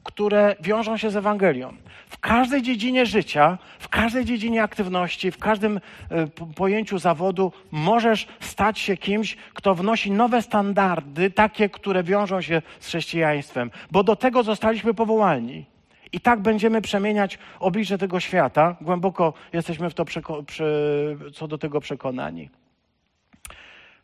[0.03, 1.73] które wiążą się z Ewangelią.
[2.09, 8.79] W każdej dziedzinie życia, w każdej dziedzinie aktywności, w każdym e, pojęciu zawodu możesz stać
[8.79, 14.43] się kimś, kto wnosi nowe standardy, takie, które wiążą się z chrześcijaństwem, bo do tego
[14.43, 15.65] zostaliśmy powołani.
[16.11, 18.75] I tak będziemy przemieniać oblicze tego świata.
[18.81, 20.05] Głęboko jesteśmy w to
[21.33, 22.49] co do tego przekonani.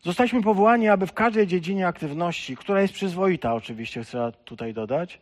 [0.04, 5.20] Zostaliśmy powołani, aby w każdej dziedzinie aktywności, która jest przyzwoita, oczywiście chcę tutaj dodać,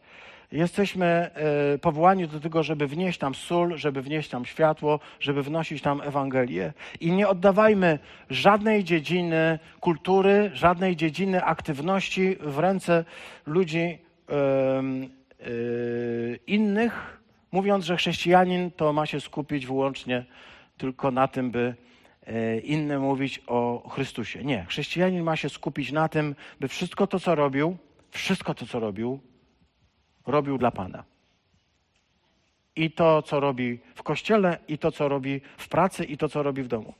[0.52, 5.82] jesteśmy e, powołani do tego, żeby wnieść tam sól, żeby wnieść tam światło, żeby wnosić
[5.82, 6.72] tam Ewangelię.
[7.00, 7.98] I nie oddawajmy
[8.30, 13.04] żadnej dziedziny kultury, żadnej dziedziny aktywności w ręce
[13.46, 13.98] ludzi
[15.40, 17.20] y, innych,
[17.52, 20.24] mówiąc, że chrześcijanin to ma się skupić wyłącznie
[20.78, 21.74] tylko na tym, by
[22.26, 24.44] e, innym mówić o Chrystusie.
[24.44, 27.76] Nie, chrześcijanin ma się skupić na tym, by wszystko to, co robił,
[28.10, 29.20] wszystko to, co robił,
[30.26, 31.04] robił dla Pana.
[32.76, 36.42] I to, co robi w kościele, i to, co robi w pracy, i to, co
[36.42, 36.94] robi w domu.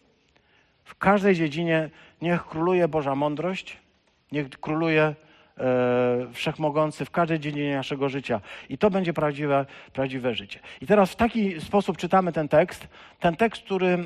[0.84, 1.90] W każdej dziedzinie
[2.22, 3.78] niech króluje Boża mądrość,
[4.32, 5.14] niech króluje
[6.32, 8.40] wszechmogący w każdej dziedzinie naszego życia.
[8.68, 10.60] I to będzie prawdziwe, prawdziwe życie.
[10.80, 12.88] I teraz w taki sposób czytamy ten tekst.
[13.20, 13.98] Ten tekst, który e,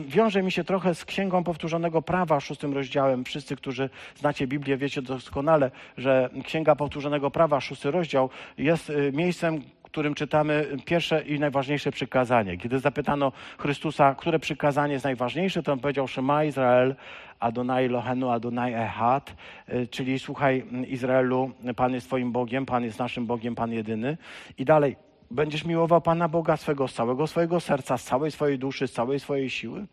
[0.00, 3.24] wiąże mi się trochę z Księgą Powtórzonego Prawa, szóstym rozdziałem.
[3.24, 9.62] Wszyscy, którzy znacie Biblię, wiecie doskonale, że Księga Powtórzonego Prawa, szósty rozdział, jest e, miejscem,
[9.90, 12.56] którym czytamy pierwsze i najważniejsze przykazanie.
[12.56, 16.94] Kiedy zapytano Chrystusa, które przykazanie jest najważniejsze, to on powiedział Shema Izrael,
[17.40, 19.34] Adonai Lohenu, Adonai Ehad,
[19.68, 24.16] y, czyli słuchaj Izraelu, Pan jest Twoim Bogiem, Pan jest naszym Bogiem, Pan jedyny.
[24.58, 24.96] I dalej,
[25.30, 29.20] będziesz miłował Pana Boga swego z całego swojego serca, z całej swojej duszy, z całej
[29.20, 29.86] swojej siły.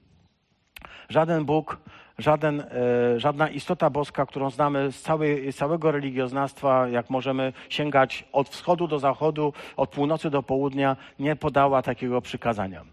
[1.10, 1.78] Żaden Bóg,
[2.18, 8.26] żaden, e, żadna istota boska, którą znamy z, całej, z całego religioznawstwa, jak możemy sięgać
[8.32, 12.86] od wschodu do zachodu, od północy do południa, nie podała takiego przykazania.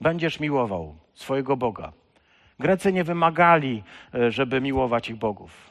[0.00, 1.92] Będziesz miłował swojego Boga.
[2.58, 3.82] Grecy nie wymagali,
[4.14, 5.70] e, żeby miłować ich bogów.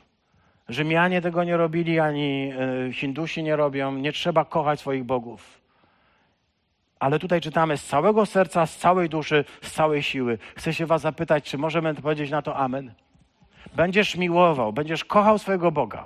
[0.69, 2.51] Rzymianie tego nie robili, ani
[2.87, 3.91] e, Hindusi nie robią.
[3.91, 5.58] Nie trzeba kochać swoich bogów.
[6.99, 10.37] Ale tutaj czytamy z całego serca, z całej duszy, z całej siły.
[10.55, 12.93] Chcę się Was zapytać, czy możemy powiedzieć na to Amen?
[13.75, 16.05] Będziesz miłował, będziesz kochał swojego Boga.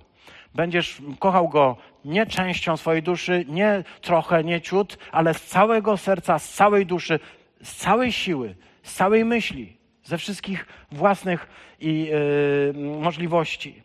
[0.56, 6.40] Będziesz kochał Go nie częścią swojej duszy, nie trochę, nie ciut, ale z całego serca,
[6.40, 7.20] z całej duszy,
[7.64, 11.48] z całej siły, z całej myśli, ze wszystkich własnych
[11.80, 13.84] i, yy, możliwości.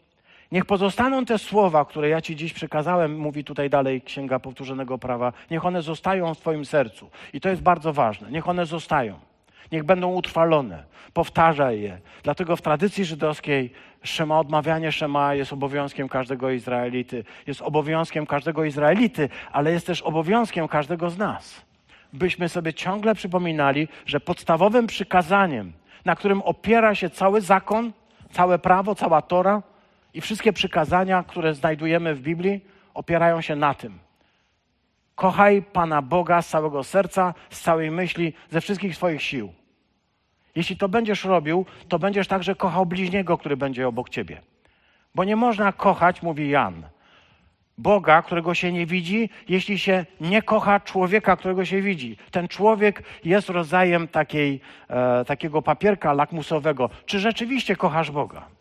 [0.52, 5.32] Niech pozostaną te słowa, które ja Ci dziś przekazałem, mówi tutaj dalej Księga Powtórzonego Prawa,
[5.50, 7.10] niech one zostają w Twoim sercu.
[7.32, 8.30] I to jest bardzo ważne.
[8.30, 9.18] Niech one zostają.
[9.72, 10.84] Niech będą utrwalone.
[11.12, 11.98] Powtarzaj je.
[12.22, 17.24] Dlatego w tradycji żydowskiej szema, odmawianie szema jest obowiązkiem każdego Izraelity.
[17.46, 21.62] Jest obowiązkiem każdego Izraelity, ale jest też obowiązkiem każdego z nas.
[22.12, 25.72] Byśmy sobie ciągle przypominali, że podstawowym przykazaniem,
[26.04, 27.92] na którym opiera się cały zakon,
[28.32, 29.62] całe prawo, cała Tora,
[30.18, 32.60] i wszystkie przykazania, które znajdujemy w Biblii,
[32.94, 33.98] opierają się na tym.
[35.14, 39.52] Kochaj Pana Boga z całego serca, z całej myśli, ze wszystkich swoich sił.
[40.54, 44.40] Jeśli to będziesz robił, to będziesz także kochał bliźniego, który będzie obok ciebie.
[45.14, 46.82] Bo nie można kochać, mówi Jan,
[47.78, 52.16] Boga, którego się nie widzi, jeśli się nie kocha człowieka, którego się widzi.
[52.30, 56.90] Ten człowiek jest rodzajem takiej, e, takiego papierka lakmusowego.
[57.06, 58.57] Czy rzeczywiście kochasz Boga?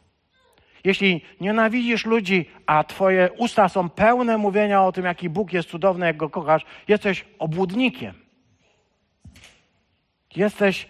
[0.87, 6.05] Jeśli nienawidzisz ludzi, a twoje usta są pełne mówienia o tym, jaki Bóg jest cudowny,
[6.05, 8.13] jak go kochasz, jesteś obłudnikiem.
[10.35, 10.87] Jesteś,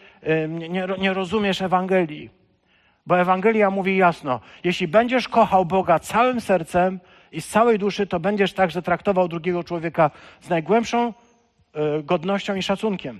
[0.49, 2.29] nie, nie rozumiesz Ewangelii.
[3.05, 6.99] Bo Ewangelia mówi jasno, jeśli będziesz kochał Boga całym sercem
[7.31, 11.13] i z całej duszy, to będziesz także traktował drugiego człowieka z najgłębszą
[11.73, 13.19] e, godnością i szacunkiem.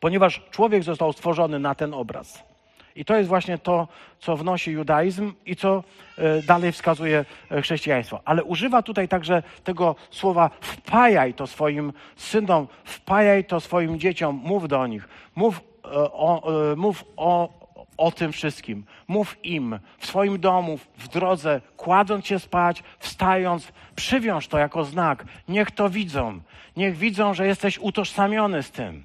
[0.00, 2.55] Ponieważ człowiek został stworzony na ten obraz.
[2.96, 5.84] I to jest właśnie to, co wnosi judaizm i co
[6.18, 8.20] e, dalej wskazuje e, chrześcijaństwo.
[8.24, 14.68] Ale używa tutaj także tego słowa wpajaj to swoim synom, wpajaj to swoim dzieciom, mów
[14.68, 16.42] do nich, mów e, o,
[16.76, 17.48] mów o,
[17.96, 18.84] o tym wszystkim.
[19.08, 25.24] Mów im w swoim domu, w drodze, kładąc się spać, wstając, przywiąż to jako znak.
[25.48, 26.40] Niech to widzą.
[26.76, 29.04] Niech widzą, że jesteś utożsamiony z tym.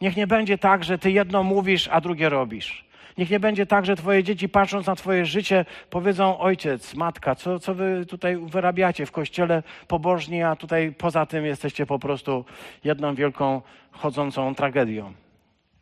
[0.00, 2.89] Niech nie będzie tak, że ty jedno mówisz, a drugie robisz.
[3.20, 7.58] Niech nie będzie tak, że twoje dzieci patrząc na twoje życie powiedzą ojciec, matka, co,
[7.58, 12.44] co wy tutaj wyrabiacie w kościele pobożni, a tutaj poza tym jesteście po prostu
[12.84, 15.12] jedną wielką chodzącą tragedią.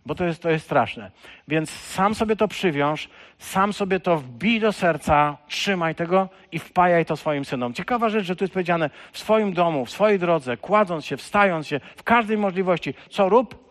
[0.07, 1.11] Bo to jest, to jest straszne.
[1.49, 7.07] Więc sam sobie to przywiąż, sam sobie to wbij do serca, trzymaj tego i wpajaj
[7.07, 7.75] to swoim synom.
[7.75, 11.67] Ciekawa rzecz, że tu jest powiedziane w swoim domu, w swojej drodze, kładąc się, wstając
[11.67, 12.95] się, w każdej możliwości.
[13.11, 13.69] Co rób?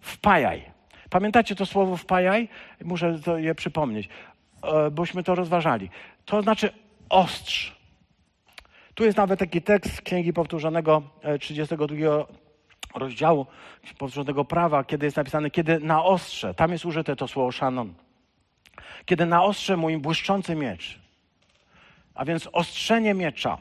[0.00, 0.69] Wpajaj.
[1.10, 2.48] Pamiętacie to słowo wpajaj?
[2.84, 4.08] Muszę je przypomnieć,
[4.62, 5.90] e, bośmy to rozważali.
[6.24, 6.72] To znaczy
[7.08, 7.80] ostrz.
[8.94, 11.02] Tu jest nawet taki tekst Księgi Powtórzonego
[11.40, 12.24] 32 e,
[12.94, 13.46] rozdziału
[13.98, 17.94] Powtórzonego Prawa, kiedy jest napisane, kiedy na ostrze, tam jest użyte to słowo szanon,
[19.04, 21.00] kiedy na ostrze mój błyszczący miecz,
[22.14, 23.58] a więc ostrzenie miecza,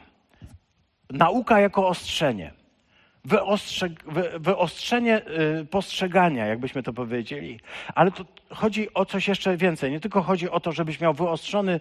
[1.10, 2.59] nauka jako ostrzenie,
[3.26, 5.22] wyostrze, wy, wyostrzenie
[5.62, 7.60] y, postrzegania, jakbyśmy to powiedzieli.
[7.96, 9.92] Ale to chodzi o coś jeszcze więcej.
[9.92, 11.80] Nie tylko chodzi o to, żebyś miał wyostrzony,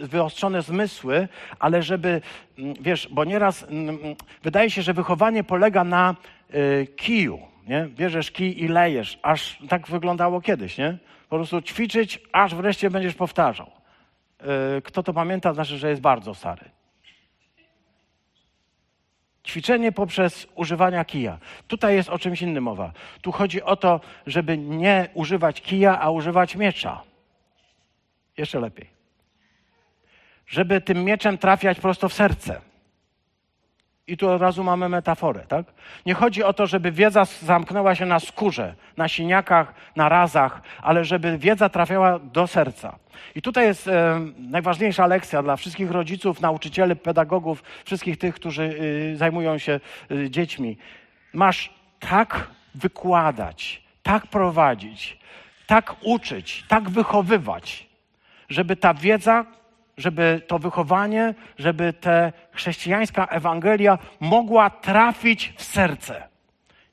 [0.00, 1.28] wyostrzone zmysły,
[1.58, 2.20] ale żeby,
[2.58, 6.14] mm, wiesz, bo nieraz mm, mm, wydaje się, że wychowanie polega na
[6.54, 7.38] y, kiju.
[7.66, 7.88] Nie?
[7.96, 10.98] Bierzesz kij i lejesz, aż tak wyglądało kiedyś, nie?
[11.28, 13.66] Po prostu ćwiczyć, aż wreszcie będziesz powtarzał.
[14.78, 16.75] Y, kto to pamięta, znaczy, że jest bardzo stary.
[19.56, 21.38] Ćwiczenie poprzez używanie kija.
[21.68, 22.92] Tutaj jest o czymś innym mowa.
[23.22, 27.02] Tu chodzi o to, żeby nie używać kija, a używać miecza.
[28.36, 28.86] Jeszcze lepiej.
[30.46, 32.60] Żeby tym mieczem trafiać prosto w serce.
[34.08, 35.66] I tu od razu mamy metaforę, tak?
[36.06, 41.04] Nie chodzi o to, żeby wiedza zamknęła się na skórze, na siniakach, na razach, ale
[41.04, 42.98] żeby wiedza trafiała do serca.
[43.34, 49.16] I tutaj jest e, najważniejsza lekcja dla wszystkich rodziców, nauczycieli, pedagogów, wszystkich tych, którzy y,
[49.16, 49.80] zajmują się
[50.10, 50.76] y, dziećmi.
[51.32, 55.18] Masz tak wykładać, tak prowadzić,
[55.66, 57.86] tak uczyć, tak wychowywać,
[58.48, 59.44] żeby ta wiedza,
[59.96, 66.28] żeby to wychowanie, żeby ta chrześcijańska Ewangelia mogła trafić w serce.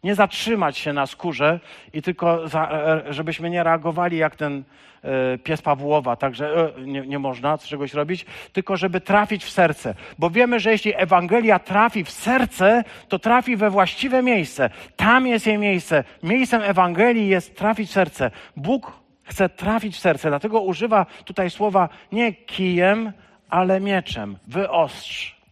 [0.03, 1.59] Nie zatrzymać się na skórze
[1.93, 4.63] i tylko, za, e, żebyśmy nie reagowali jak ten
[5.03, 9.95] e, pies Pawłowa, także e, nie, nie można czegoś robić, tylko żeby trafić w serce.
[10.19, 14.69] Bo wiemy, że jeśli Ewangelia trafi w serce, to trafi we właściwe miejsce.
[14.95, 16.03] Tam jest jej miejsce.
[16.23, 18.31] Miejscem Ewangelii jest trafić w serce.
[18.55, 23.13] Bóg chce trafić w serce, dlatego używa tutaj słowa nie kijem,
[23.49, 24.37] ale mieczem.
[24.47, 25.43] Wyostrz.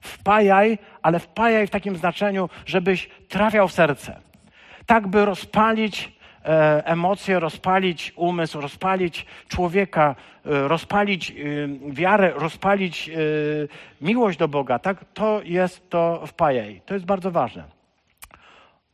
[0.00, 4.20] Wpajaj, ale wpajaj w takim znaczeniu, żebyś trafiał w serce.
[4.86, 6.12] Tak, by rozpalić
[6.44, 10.14] e, emocje, rozpalić umysł, rozpalić człowieka,
[10.46, 11.34] e, rozpalić e,
[11.92, 13.12] wiarę, rozpalić e,
[14.00, 14.78] miłość do Boga.
[14.78, 16.80] Tak, to jest to wpajaj.
[16.86, 17.64] To jest bardzo ważne.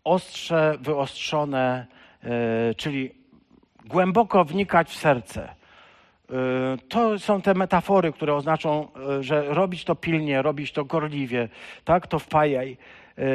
[0.05, 1.87] Ostrze, wyostrzone,
[2.25, 3.20] e, czyli
[3.87, 5.49] głęboko wnikać w serce.
[6.31, 11.49] Y, to są te metafory, które oznaczą, y, że robić to pilnie, robić to gorliwie,
[11.85, 12.07] tak?
[12.07, 12.77] To wpajaj.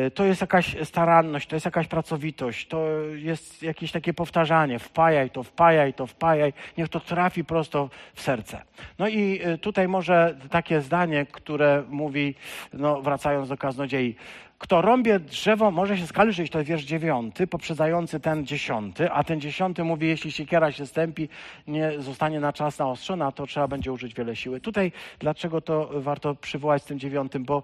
[0.08, 4.80] Y, to jest jakaś staranność, to jest jakaś pracowitość, to jest jakieś takie powtarzanie.
[4.80, 6.54] Wpajaj to, wpajaj to, wpajaj.
[6.78, 8.62] Niech to trafi prosto w serce.
[9.00, 12.36] No i tutaj może takie zdanie, które mówi,
[12.74, 14.16] no wracając do kaznodziei,
[14.58, 19.84] kto rąbie drzewo, może się skalczyć, to wiersz dziewiąty, poprzedzający ten dziesiąty, a ten dziesiąty
[19.84, 21.30] mówi, jeśli siekiera się stępi,
[21.68, 24.62] nie zostanie na czas naostrzona, to trzeba będzie użyć wiele siły.
[24.62, 27.64] Tutaj dlaczego to warto przywołać z tym dziewiątym, bo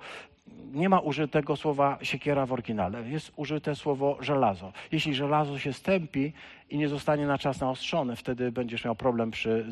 [0.73, 3.09] nie ma użytego słowa siekiera w oryginale.
[3.09, 4.73] Jest użyte słowo żelazo.
[4.91, 6.33] Jeśli żelazo się stępi
[6.69, 9.65] i nie zostanie na czas naostrzone, wtedy będziesz miał problem przy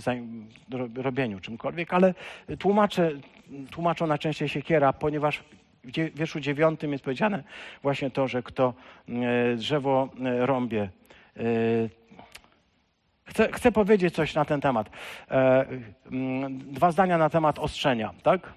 [0.95, 2.13] robieniu czymkolwiek, ale
[2.59, 3.11] tłumacze,
[3.71, 5.43] tłumaczą najczęściej siekiera, ponieważ
[5.89, 7.43] w wierszu dziewiątym jest powiedziane
[7.81, 8.73] właśnie to, że kto
[9.09, 10.89] e, drzewo e, rąbie.
[11.37, 11.41] E,
[13.25, 14.89] chcę, chcę powiedzieć coś na ten temat.
[16.49, 18.53] Dwa zdania na temat ostrzenia, tak?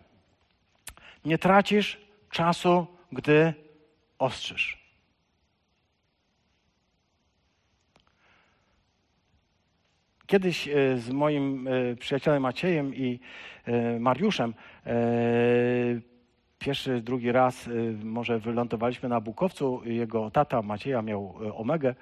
[1.24, 3.54] Nie tracisz czasu, gdy
[4.18, 4.82] ostrzysz.
[10.26, 11.68] Kiedyś z moim
[12.00, 13.20] przyjacielem Maciejem i
[14.00, 14.54] Mariuszem
[16.62, 19.82] pierwszy, drugi raz y, może wylądowaliśmy na Bukowcu.
[19.84, 21.94] Jego tata Macieja miał y, Omegę,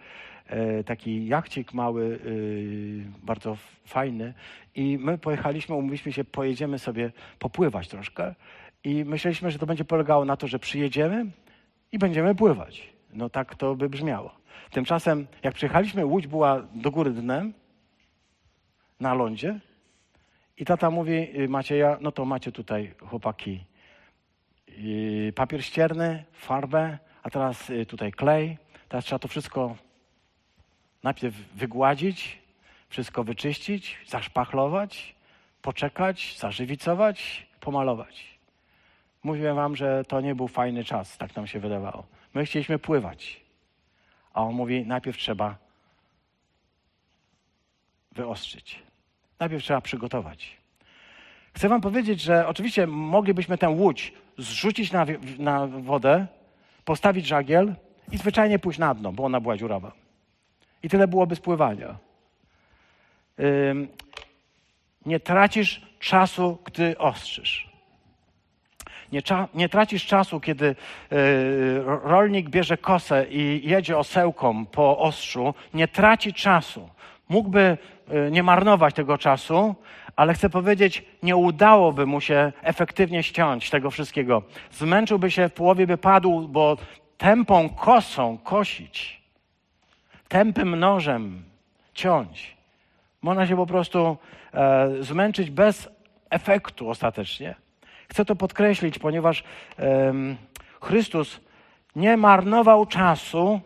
[0.81, 2.19] y, taki jachcik mały,
[3.23, 4.35] bardzo fajny.
[4.75, 8.35] I my pojechaliśmy, umówiliśmy się, pojedziemy sobie popływać troszkę.
[8.85, 11.27] I myśleliśmy, że to będzie polegało na to, że przyjedziemy
[11.93, 12.93] i będziemy pływać.
[13.13, 14.35] No tak to by brzmiało.
[14.71, 17.53] Tymczasem, jak przyjechaliśmy, łódź była do góry dnem,
[19.01, 19.61] na lądzie.
[20.59, 23.70] I tata mówi, Macieja, no to macie tutaj chłopaki
[25.35, 28.59] papier ścierny, farbę, a teraz y, tutaj klej.
[28.89, 29.77] Teraz trzeba to wszystko
[31.03, 32.39] najpierw wygładzić,
[32.89, 35.15] wszystko wyczyścić, zaszpachlować,
[35.63, 38.39] poczekać, zażywicować, pomalować.
[39.23, 42.07] Mówiłem wam, że to nie był fajny czas, tak nam się wydawało.
[42.35, 43.41] My chcieliśmy pływać.
[44.35, 45.57] A on mówi, najpierw trzeba
[48.13, 48.83] wyostrzyć.
[49.39, 50.57] Najpierw trzeba przygotować.
[51.55, 55.07] Chcę wam powiedzieć, że oczywiście moglibyśmy tę łódź zrzucić na,
[55.39, 56.27] na wodę,
[56.85, 57.75] postawić żagiel
[58.13, 59.93] i zwyczajnie pójść na dno, bo ona była dziurawa.
[60.83, 61.97] I tyle byłoby spływania.
[65.07, 67.71] Nie tracisz czasu, gdy ostrzysz.
[69.13, 70.77] Nie, cza, nie tracisz czasu, kiedy y,
[71.85, 75.55] rolnik bierze kosę i jedzie osełką po ostrzu.
[75.75, 76.89] Nie traci czasu.
[77.31, 77.79] Mógłby
[78.27, 79.75] y, nie marnować tego czasu,
[80.17, 84.43] ale chcę powiedzieć, nie udałoby mu się efektywnie ściąć tego wszystkiego.
[84.71, 86.77] Zmęczyłby się, w połowie by padł, bo
[87.19, 89.23] tępą kosą kosić,
[90.29, 91.43] tępym nożem
[91.95, 92.57] ciąć.
[93.23, 94.17] Można się po prostu
[94.55, 95.89] e, zmęczyć bez
[96.31, 97.55] efektu ostatecznie.
[98.09, 99.45] Chcę to podkreślić, ponieważ
[99.79, 100.13] e,
[100.81, 101.41] Chrystus
[101.97, 103.61] nie marnował czasu,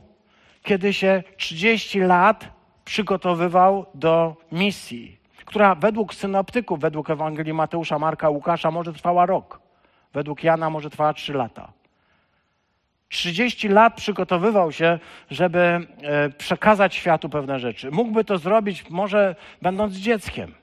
[0.62, 2.53] kiedy się 30 lat
[2.84, 9.60] przygotowywał do misji, która według synoptyków, według Ewangelii Mateusza, Marka, Łukasza może trwała rok.
[10.12, 11.72] Według Jana może trwała 3 lata.
[13.08, 14.98] 30 lat przygotowywał się,
[15.30, 17.90] żeby e, przekazać światu pewne rzeczy.
[17.90, 20.54] Mógłby to zrobić może będąc dzieckiem.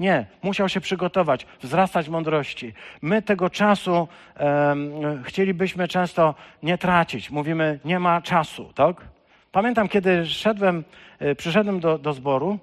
[0.00, 2.72] Nie, musiał się przygotować, wzrastać mądrości.
[3.02, 4.08] My tego czasu
[4.40, 7.30] um, chcielibyśmy często nie tracić.
[7.30, 9.13] Mówimy, nie ma czasu, tak?
[9.54, 10.84] Pamiętam, kiedy szedłem,
[11.18, 12.58] e, przyszedłem do, do zboru,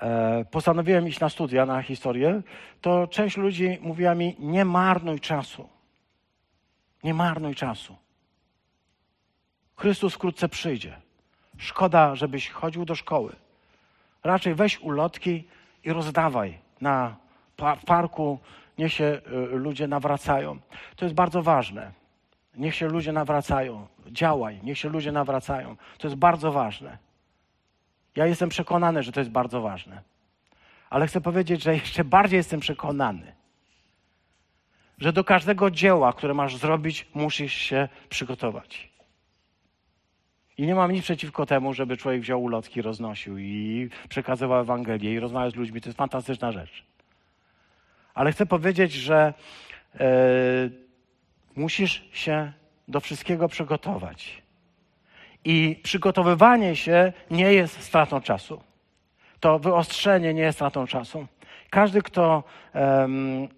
[0.00, 2.42] e, postanowiłem iść na studia, na historię,
[2.80, 5.68] to część ludzi mówiła mi, nie marnuj czasu.
[7.04, 7.96] Nie marnuj czasu.
[9.76, 10.96] Chrystus wkrótce przyjdzie.
[11.58, 13.32] Szkoda, żebyś chodził do szkoły.
[14.24, 15.44] Raczej weź ulotki
[15.84, 17.16] i rozdawaj na
[17.86, 18.38] parku.
[18.78, 20.58] Niech się y, ludzie nawracają.
[20.96, 22.05] To jest bardzo ważne.
[22.56, 23.86] Niech się ludzie nawracają.
[24.06, 25.76] Działaj, niech się ludzie nawracają.
[25.98, 26.98] To jest bardzo ważne.
[28.16, 30.02] Ja jestem przekonany, że to jest bardzo ważne.
[30.90, 33.32] Ale chcę powiedzieć, że jeszcze bardziej jestem przekonany,
[34.98, 38.88] że do każdego dzieła, które masz zrobić, musisz się przygotować.
[40.58, 45.20] I nie mam nic przeciwko temu, żeby człowiek wziął ulotki, roznosił i przekazywał Ewangelię i
[45.20, 45.80] rozmawiał z ludźmi.
[45.80, 46.84] To jest fantastyczna rzecz.
[48.14, 49.34] Ale chcę powiedzieć, że
[49.94, 50.06] e,
[51.56, 52.52] musisz się
[52.88, 54.42] do wszystkiego przygotować.
[55.44, 58.62] I przygotowywanie się nie jest stratą czasu.
[59.40, 61.26] To wyostrzenie nie jest stratą czasu.
[61.70, 62.42] Każdy, kto
[62.74, 63.48] um,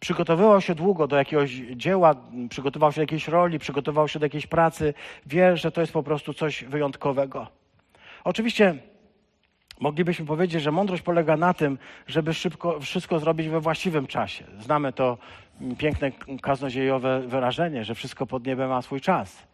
[0.00, 2.14] przygotowywał się długo do jakiegoś dzieła,
[2.48, 4.94] przygotował się do jakiejś roli, przygotował się do jakiejś pracy,
[5.26, 7.46] wie, że to jest po prostu coś wyjątkowego.
[8.24, 8.74] Oczywiście
[9.80, 14.44] moglibyśmy powiedzieć, że mądrość polega na tym, żeby szybko wszystko zrobić we właściwym czasie.
[14.58, 15.18] Znamy to
[15.78, 19.46] piękne kaznodziejowe wyrażenie, że wszystko pod niebem ma swój czas,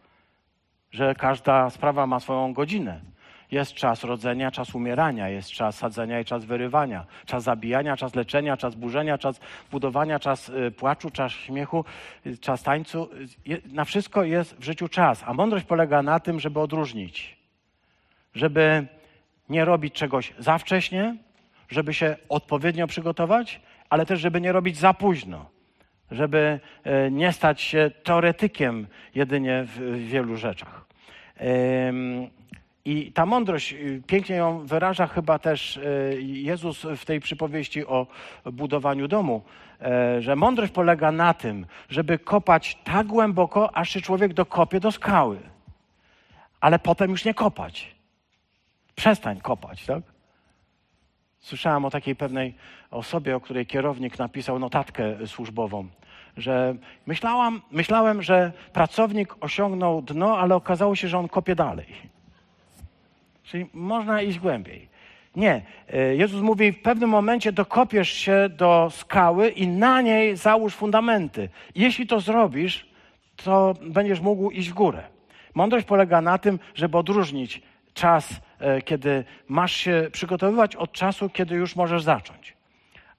[0.91, 3.01] że każda sprawa ma swoją godzinę.
[3.51, 8.57] Jest czas rodzenia, czas umierania, jest czas sadzenia i czas wyrywania, czas zabijania, czas leczenia,
[8.57, 9.39] czas burzenia, czas
[9.71, 11.85] budowania, czas y, płaczu, czas śmiechu,
[12.25, 13.09] y, czas tańcu.
[13.65, 17.37] Na wszystko jest w życiu czas, a mądrość polega na tym, żeby odróżnić,
[18.33, 18.87] żeby
[19.49, 21.15] nie robić czegoś za wcześnie,
[21.69, 25.45] żeby się odpowiednio przygotować, ale też, żeby nie robić za późno,
[26.11, 30.85] żeby e, nie stać się teoretykiem jedynie w wielu rzeczach.
[32.85, 38.07] I ta mądrość, y, pięknie ją wyraża chyba też y, Jezus w tej przypowieści o
[38.45, 39.41] budowaniu domu,
[39.81, 44.91] e, że mądrość polega na tym, żeby kopać tak głęboko, aż się człowiek dokopie do
[44.91, 45.39] skały.
[46.59, 47.95] Ale potem już nie kopać.
[48.95, 50.03] Przestań kopać, tak?
[51.41, 52.53] Słyszałem o takiej pewnej
[52.91, 55.87] osobie, o której kierownik napisał notatkę służbową,
[56.37, 56.75] że
[57.05, 61.85] myślałam, myślałem, że pracownik osiągnął dno, ale okazało się, że on kopie dalej.
[63.43, 64.87] Czyli można iść głębiej.
[65.35, 65.61] Nie.
[65.93, 71.49] E, Jezus mówi, w pewnym momencie dokopiesz się do skały i na niej załóż fundamenty.
[71.75, 72.89] Jeśli to zrobisz,
[73.35, 75.03] to będziesz mógł iść w górę.
[75.53, 77.61] Mądrość polega na tym, żeby odróżnić
[77.93, 78.41] czas,
[78.85, 82.53] kiedy masz się przygotowywać, od czasu, kiedy już możesz zacząć.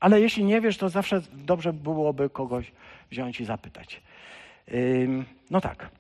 [0.01, 2.73] Ale jeśli nie wiesz, to zawsze dobrze byłoby kogoś
[3.11, 4.03] wziąć i zapytać.
[5.51, 5.91] No tak.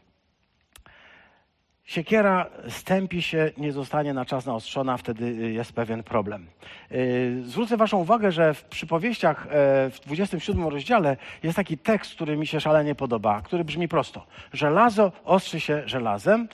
[1.92, 6.46] Siekiera stępi się, nie zostanie na czas naostrzona, wtedy y, jest pewien problem.
[6.92, 12.36] Y, zwrócę Waszą uwagę, że w przypowieściach e, w 27 rozdziale jest taki tekst, który
[12.36, 14.26] mi się szalenie podoba, który brzmi prosto.
[14.52, 16.48] Żelazo ostrzy się żelazem,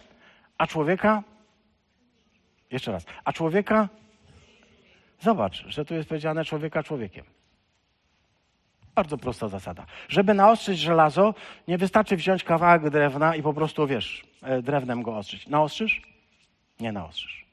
[0.58, 1.22] a człowieka.
[2.70, 3.04] Jeszcze raz.
[3.24, 3.88] A człowieka.
[5.20, 7.24] Zobacz, że tu jest powiedziane człowieka człowiekiem.
[8.94, 9.86] Bardzo prosta zasada.
[10.08, 11.34] Żeby naostrzyć żelazo,
[11.68, 15.46] nie wystarczy wziąć kawałek drewna i po prostu, wiesz, e, drewnem go ostrzyć.
[15.46, 16.02] Naostrzysz?
[16.80, 17.46] Nie naostrzysz.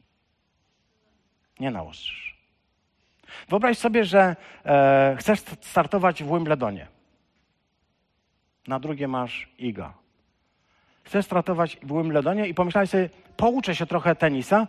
[1.60, 2.38] Nie naostrzysz.
[3.50, 4.36] Wyobraź sobie, że
[4.66, 6.88] e, chcesz startować w Wimbledonie.
[8.68, 9.94] Na drugie masz Iga.
[11.04, 14.68] Chcesz startować w Wimbledonie i pomyślałeś sobie, pouczę się trochę tenisa.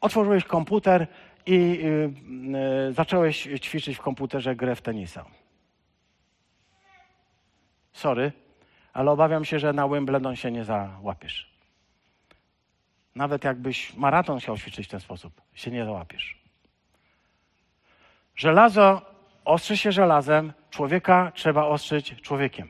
[0.00, 1.06] Otworzyłeś komputer
[1.46, 2.12] i y,
[2.88, 5.24] y, zacząłeś ćwiczyć w komputerze grę w tenisa
[7.98, 8.32] sorry,
[8.92, 11.50] ale obawiam się, że na Wimbledon się nie załapiesz.
[13.14, 16.38] Nawet jakbyś maraton chciał ćwiczyć w ten sposób, się nie załapiesz.
[18.36, 19.02] Żelazo
[19.44, 22.68] ostrzy się żelazem, człowieka trzeba ostrzyć człowiekiem.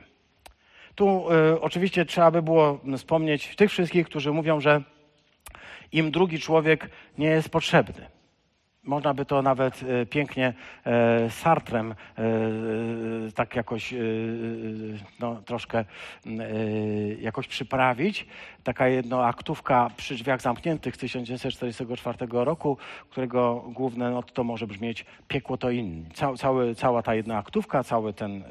[0.95, 4.81] Tu y, oczywiście trzeba by było wspomnieć tych wszystkich, którzy mówią, że
[5.91, 8.19] im drugi człowiek nie jest potrzebny.
[8.83, 10.53] Można by to nawet e, pięknie
[10.85, 11.95] e, Sartrem e,
[13.35, 13.93] tak jakoś
[15.19, 15.85] no, troszkę
[17.21, 18.27] jakoś przyprawić.
[18.63, 22.77] Taka jednoaktówka przy drzwiach zamkniętych z 1944 roku,
[23.09, 26.05] którego główne no, to może brzmieć piekło to inni.
[26.13, 28.43] Cał, cały, cała ta jednoaktówka, całe ten,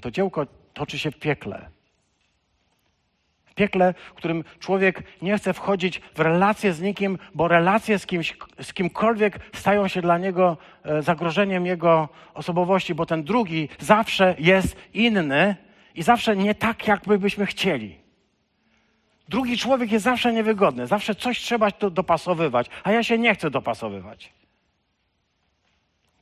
[0.00, 1.77] to dziełko toczy się w piekle
[3.58, 8.36] piekle, w którym człowiek nie chce wchodzić w relacje z nikim, bo relacje z, kimś,
[8.62, 14.76] z kimkolwiek stają się dla niego e, zagrożeniem jego osobowości, bo ten drugi zawsze jest
[14.94, 15.56] inny
[15.94, 17.98] i zawsze nie tak, jakby byśmy chcieli.
[19.28, 24.37] Drugi człowiek jest zawsze niewygodny, zawsze coś trzeba dopasowywać, a ja się nie chcę dopasowywać.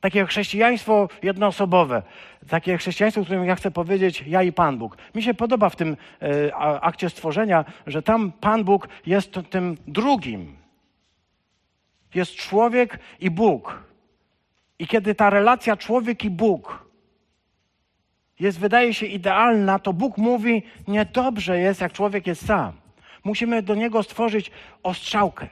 [0.07, 2.03] Takie chrześcijaństwo jednoosobowe,
[2.49, 4.97] takie chrześcijaństwo, którym ja chcę powiedzieć ja i Pan Bóg.
[5.15, 10.57] Mi się podoba w tym e, akcie stworzenia, że tam Pan Bóg jest tym drugim.
[12.15, 13.83] Jest człowiek i Bóg.
[14.79, 16.85] I kiedy ta relacja człowiek i Bóg
[18.39, 22.73] jest, wydaje się, idealna, to Bóg mówi, niedobrze jest, jak człowiek jest sam.
[23.23, 24.51] Musimy do niego stworzyć
[24.83, 25.47] ostrzałkę,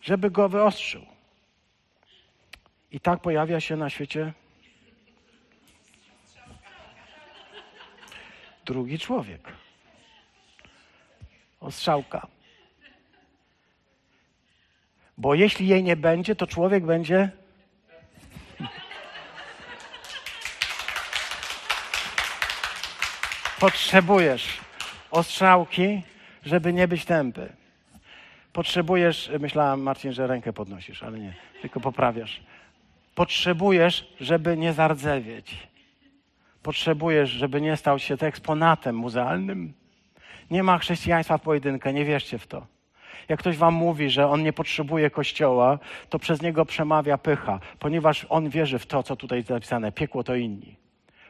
[0.00, 1.11] żeby go wyostrzył.
[2.92, 4.32] I tak pojawia się na świecie
[8.64, 9.52] drugi człowiek.
[11.60, 12.26] Ostrzałka.
[15.18, 17.30] Bo jeśli jej nie będzie, to człowiek będzie.
[23.60, 24.58] Potrzebujesz
[25.10, 26.02] ostrzałki,
[26.44, 27.52] żeby nie być tępy.
[28.52, 32.40] Potrzebujesz, myślałem Marcin, że rękę podnosisz, ale nie, tylko poprawiasz.
[33.14, 35.68] Potrzebujesz, żeby nie zardzewieć.
[36.62, 39.72] Potrzebujesz, żeby nie stał się to eksponatem muzealnym.
[40.50, 42.66] Nie ma chrześcijaństwa w pojedynkę, nie wierzcie w to.
[43.28, 48.26] Jak ktoś wam mówi, że on nie potrzebuje kościoła, to przez niego przemawia pycha, ponieważ
[48.28, 49.92] on wierzy w to, co tutaj jest napisane.
[49.92, 50.76] Piekło to inni.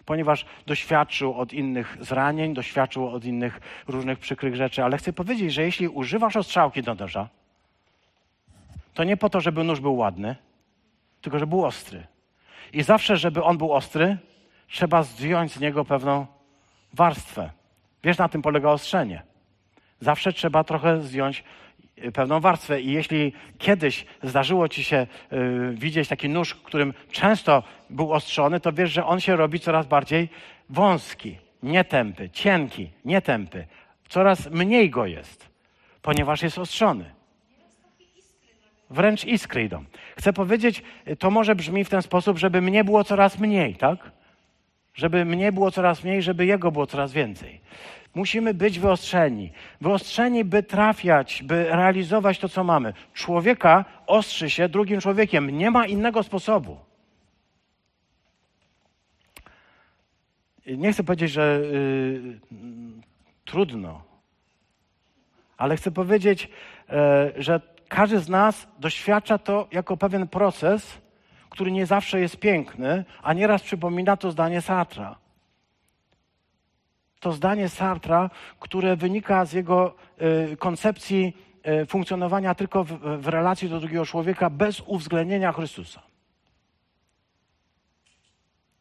[0.05, 4.85] Ponieważ doświadczył od innych zranień, doświadczył od innych różnych przykrych rzeczy.
[4.85, 7.29] Ale chcę powiedzieć, że jeśli używasz ostrzałki do noża,
[8.95, 10.37] to nie po to, żeby nóż był ładny,
[11.23, 12.07] tylko że był ostry.
[12.73, 14.17] I zawsze, żeby on był ostry,
[14.69, 16.27] trzeba zdjąć z niego pewną
[16.93, 17.51] warstwę.
[18.05, 19.23] Wiesz, na tym polega ostrzenie.
[20.01, 21.45] Zawsze trzeba trochę zdjąć
[21.99, 22.81] y, pewną warstwę.
[22.81, 28.73] I jeśli kiedyś zdarzyło ci się y, widzieć taki nóż, którym często był ostrzony, to
[28.73, 30.29] wiesz, że on się robi coraz bardziej
[30.71, 33.67] wąski, nietępy, cienki, nietępy.
[34.09, 35.49] Coraz mniej go jest,
[36.03, 37.22] ponieważ jest ostrzony
[38.93, 39.85] wręcz iskry idą.
[40.19, 40.83] Chcę powiedzieć,
[41.19, 44.11] to może brzmi w ten sposób, żeby mnie było coraz mniej, tak?
[44.95, 47.61] Żeby mnie było coraz mniej, żeby jego było coraz więcej.
[48.15, 49.53] Musimy być wyostrzeni.
[49.81, 52.93] Wyostrzeni, by trafiać, by realizować to, co mamy.
[53.15, 55.51] Człowieka ostrzy się drugim człowiekiem.
[55.51, 56.77] Nie ma innego sposobu.
[60.67, 62.41] Nie chcę powiedzieć, że yy,
[63.45, 64.03] trudno,
[65.57, 66.49] ale chcę powiedzieć,
[66.89, 67.61] yy, że
[67.93, 71.01] każdy z nas doświadcza to jako pewien proces,
[71.51, 75.19] który nie zawsze jest piękny, a nieraz przypomina to zdanie Sartra.
[77.21, 78.31] To zdanie Sartra,
[78.61, 79.95] które wynika z jego
[80.53, 81.37] y, koncepcji
[81.83, 86.03] y, funkcjonowania tylko w, w relacji do drugiego człowieka bez uwzględnienia Chrystusa.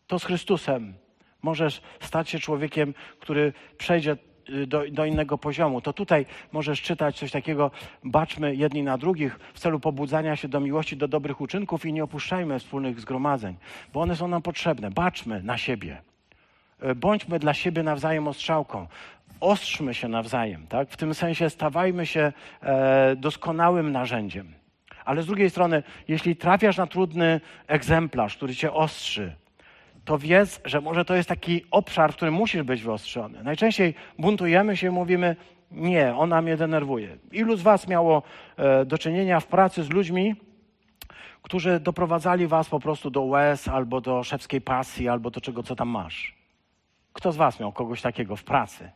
[0.07, 0.93] To z Chrystusem
[1.41, 4.17] możesz stać się człowiekiem, który przejdzie
[4.67, 5.81] do, do, innego poziomu.
[5.81, 7.71] To tutaj możesz czytać coś takiego,
[8.03, 12.03] baczmy jedni na drugich w celu pobudzania się do miłości, do dobrych uczynków i nie
[12.03, 13.55] opuszczajmy wspólnych zgromadzeń,
[13.93, 14.91] bo one są nam potrzebne.
[14.91, 16.01] Baczmy na siebie.
[16.83, 18.87] Y, bądźmy dla siebie nawzajem ostrzałką.
[19.39, 20.89] Ostrzmy się nawzajem, tak?
[20.89, 24.53] W tym sensie stawajmy się e, doskonałym narzędziem.
[25.05, 29.35] Ale z drugiej strony, jeśli trafiasz na trudny egzemplarz, który cię ostrzy,
[30.05, 33.43] to wiedz, że może to jest taki obszar, w którym musisz być wyostrzony.
[33.43, 35.35] Najczęściej buntujemy się mówimy,
[35.71, 37.17] nie, ona mnie denerwuje.
[37.31, 38.23] Ilu z Was miało
[38.57, 40.35] e, do czynienia w pracy z ludźmi,
[41.41, 45.75] którzy doprowadzali Was po prostu do łez, albo do szewskiej pasji, albo do czego, co
[45.75, 46.35] tam masz?
[47.13, 48.91] Kto z Was miał kogoś takiego w pracy?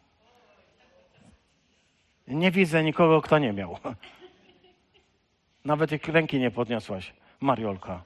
[2.28, 3.78] Nie widzę nikogo, kto nie miał.
[5.66, 8.04] Nawet jak ręki nie podniosłaś, Mariolka.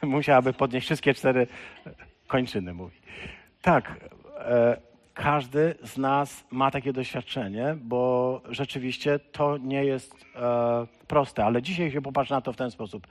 [0.06, 1.46] musiałaby podnieść wszystkie cztery
[2.26, 2.96] kończyny, mówi.
[3.62, 4.00] Tak,
[4.38, 4.76] e,
[5.14, 11.90] każdy z nas ma takie doświadczenie, bo rzeczywiście to nie jest e, proste, ale dzisiaj
[11.90, 13.06] się popatrz na to w ten sposób.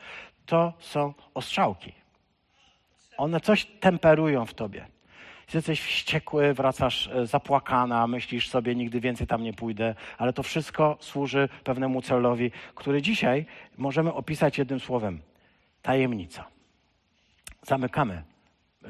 [0.46, 1.94] To są ostrzałki.
[3.18, 4.88] One coś temperują w tobie.
[5.54, 10.98] Jesteś wściekły, wracasz e, zapłakana, myślisz sobie, nigdy więcej tam nie pójdę, ale to wszystko
[11.00, 13.46] służy pewnemu celowi, który dzisiaj
[13.78, 15.20] możemy opisać jednym słowem
[15.82, 16.59] tajemnica.
[17.62, 18.24] Zamykamy.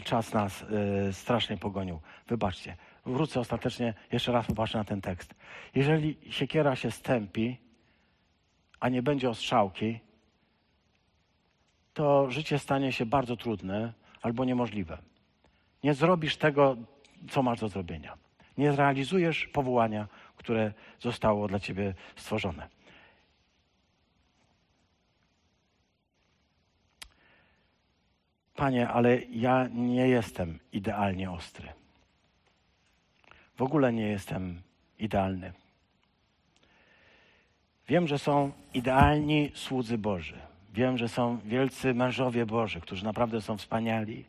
[0.03, 0.61] Czas nas
[1.09, 1.99] y, strasznie pogonił.
[2.27, 2.77] Wybaczcie.
[3.05, 5.35] Wrócę ostatecznie, jeszcze raz popatrzę na ten tekst.
[5.75, 7.57] Jeżeli siekiera się stępi,
[8.79, 9.99] a nie będzie ostrzałki,
[11.93, 14.97] to życie stanie się bardzo trudne albo niemożliwe.
[15.83, 16.77] Nie zrobisz tego,
[17.29, 18.17] co masz do zrobienia.
[18.57, 20.07] Nie zrealizujesz powołania,
[20.37, 22.67] które zostało dla ciebie stworzone.
[28.59, 31.67] Panie, ale ja nie jestem idealnie ostry.
[33.57, 34.61] W ogóle nie jestem
[34.99, 35.53] idealny.
[37.87, 40.37] Wiem, że są idealni słudzy Boży.
[40.73, 44.25] Wiem, że są wielcy mężowie Boży, którzy naprawdę są wspaniali,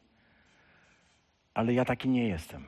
[1.54, 2.66] ale ja taki nie jestem.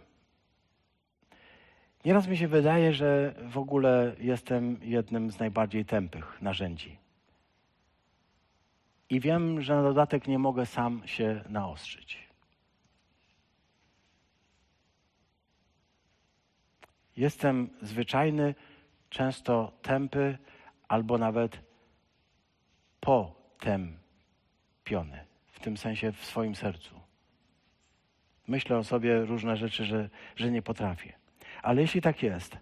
[2.05, 7.02] Nieraz mi się wydaje, że w ogóle jestem jednym z najbardziej tępych narzędzi.
[9.13, 12.29] I wiem, że na dodatek nie mogę sam się naostrzyć.
[17.17, 18.55] Jestem zwyczajny,
[19.11, 20.39] często tępy,
[20.89, 21.59] albo nawet
[23.01, 23.99] potępiony,
[25.47, 27.01] w tym sensie w swoim sercu.
[28.49, 31.13] Myślę o sobie różne rzeczy, że, że nie potrafię.
[31.63, 32.57] Ale jeśli tak jest,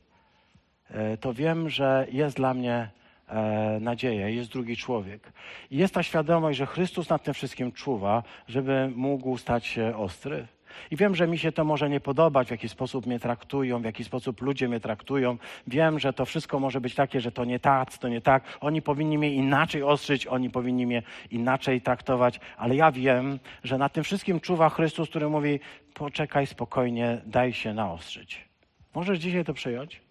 [0.88, 2.90] e, to wiem, że jest dla mnie
[3.30, 5.32] e, nadzieja, jest drugi człowiek.
[5.70, 10.46] I jest ta świadomość, że Chrystus nad tym wszystkim czuwa, żeby mógł stać się ostry.
[10.90, 13.84] I wiem, że mi się to może nie podobać, w jaki sposób mnie traktują, w
[13.84, 15.36] jaki sposób ludzie mnie traktują.
[15.66, 18.44] Wiem, że to wszystko może być takie, że to nie tak, to nie tak.
[18.60, 23.92] Oni powinni mnie inaczej ostrzyć, oni powinni mnie inaczej traktować, ale ja wiem, że nad
[23.92, 25.60] tym wszystkim czuwa Chrystus, który mówi:
[25.94, 28.48] poczekaj spokojnie, daj się naostrzyć.
[28.94, 30.09] Możesz dzisiaj to przyjąć?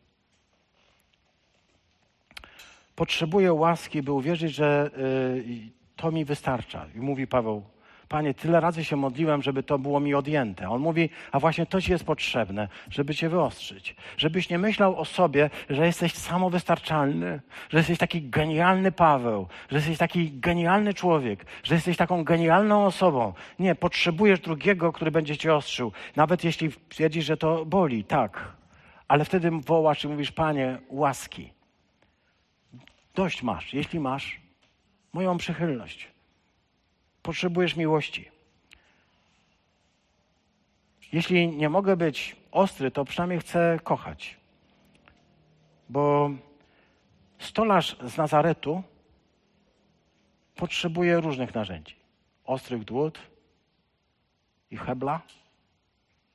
[2.99, 6.85] Potrzebuję łaski, by uwierzyć, że y, to mi wystarcza.
[6.95, 7.63] I mówi Paweł,
[8.09, 10.69] Panie, tyle razy się modliłem, żeby to było mi odjęte.
[10.69, 13.95] On mówi, a właśnie to ci jest potrzebne, żeby cię wyostrzyć.
[14.17, 17.39] Żebyś nie myślał o sobie, że jesteś samowystarczalny,
[17.69, 23.33] że jesteś taki genialny Paweł, że jesteś taki genialny człowiek, że jesteś taką genialną osobą.
[23.59, 25.91] Nie, potrzebujesz drugiego, który będzie cię ostrzył.
[26.15, 28.51] Nawet jeśli twierdzisz, że to boli, tak.
[29.07, 31.58] Ale wtedy wołasz i mówisz, Panie, łaski.
[33.19, 33.73] Dość masz.
[33.73, 34.39] Jeśli masz,
[35.13, 36.07] moją przychylność.
[37.23, 38.31] Potrzebujesz miłości.
[41.11, 44.37] Jeśli nie mogę być ostry, to przynajmniej chcę kochać.
[45.89, 46.31] Bo
[47.39, 48.83] stolarz z Nazaretu
[50.55, 51.95] potrzebuje różnych narzędzi.
[52.45, 53.19] Ostrych dłut
[54.71, 55.21] i hebla.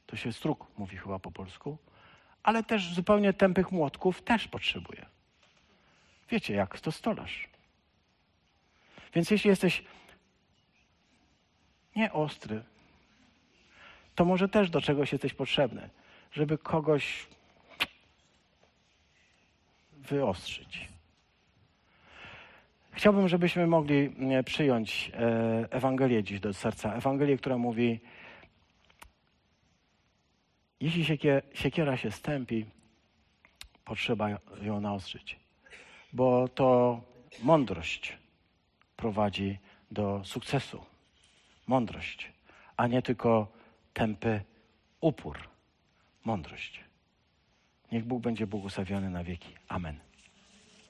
[0.07, 1.78] To się struk mówi chyba po polsku.
[2.43, 5.14] Ale też zupełnie tępych młotków też potrzebuje.
[6.31, 7.49] Wiecie, jak to stolarz.
[9.14, 9.85] Więc jeśli jesteś
[11.97, 12.62] nie ostry,
[14.14, 15.91] to może też do czegoś jesteś potrzebny,
[16.33, 17.27] żeby kogoś
[19.93, 20.89] wyostrzyć.
[22.93, 26.95] Chciałbym, żebyśmy mogli e, przyjąć e, Ewangelię dziś do serca.
[26.95, 28.01] Ewangelię, która mówi,
[30.81, 31.18] jeśli
[31.55, 32.66] siekiera się stępi,
[33.85, 34.29] potrzeba
[34.62, 35.37] ją naostrzyć,
[36.15, 37.01] bo to
[37.43, 38.19] mądrość
[38.97, 39.59] prowadzi
[39.91, 40.85] do sukcesu
[41.67, 42.33] mądrość,
[42.77, 43.47] a nie tylko
[43.93, 44.43] tępy
[45.01, 45.39] upór.
[46.25, 46.85] Mądrość.
[47.93, 49.49] Niech Bóg będzie błogosławiony na wieki.
[49.69, 50.01] Amen.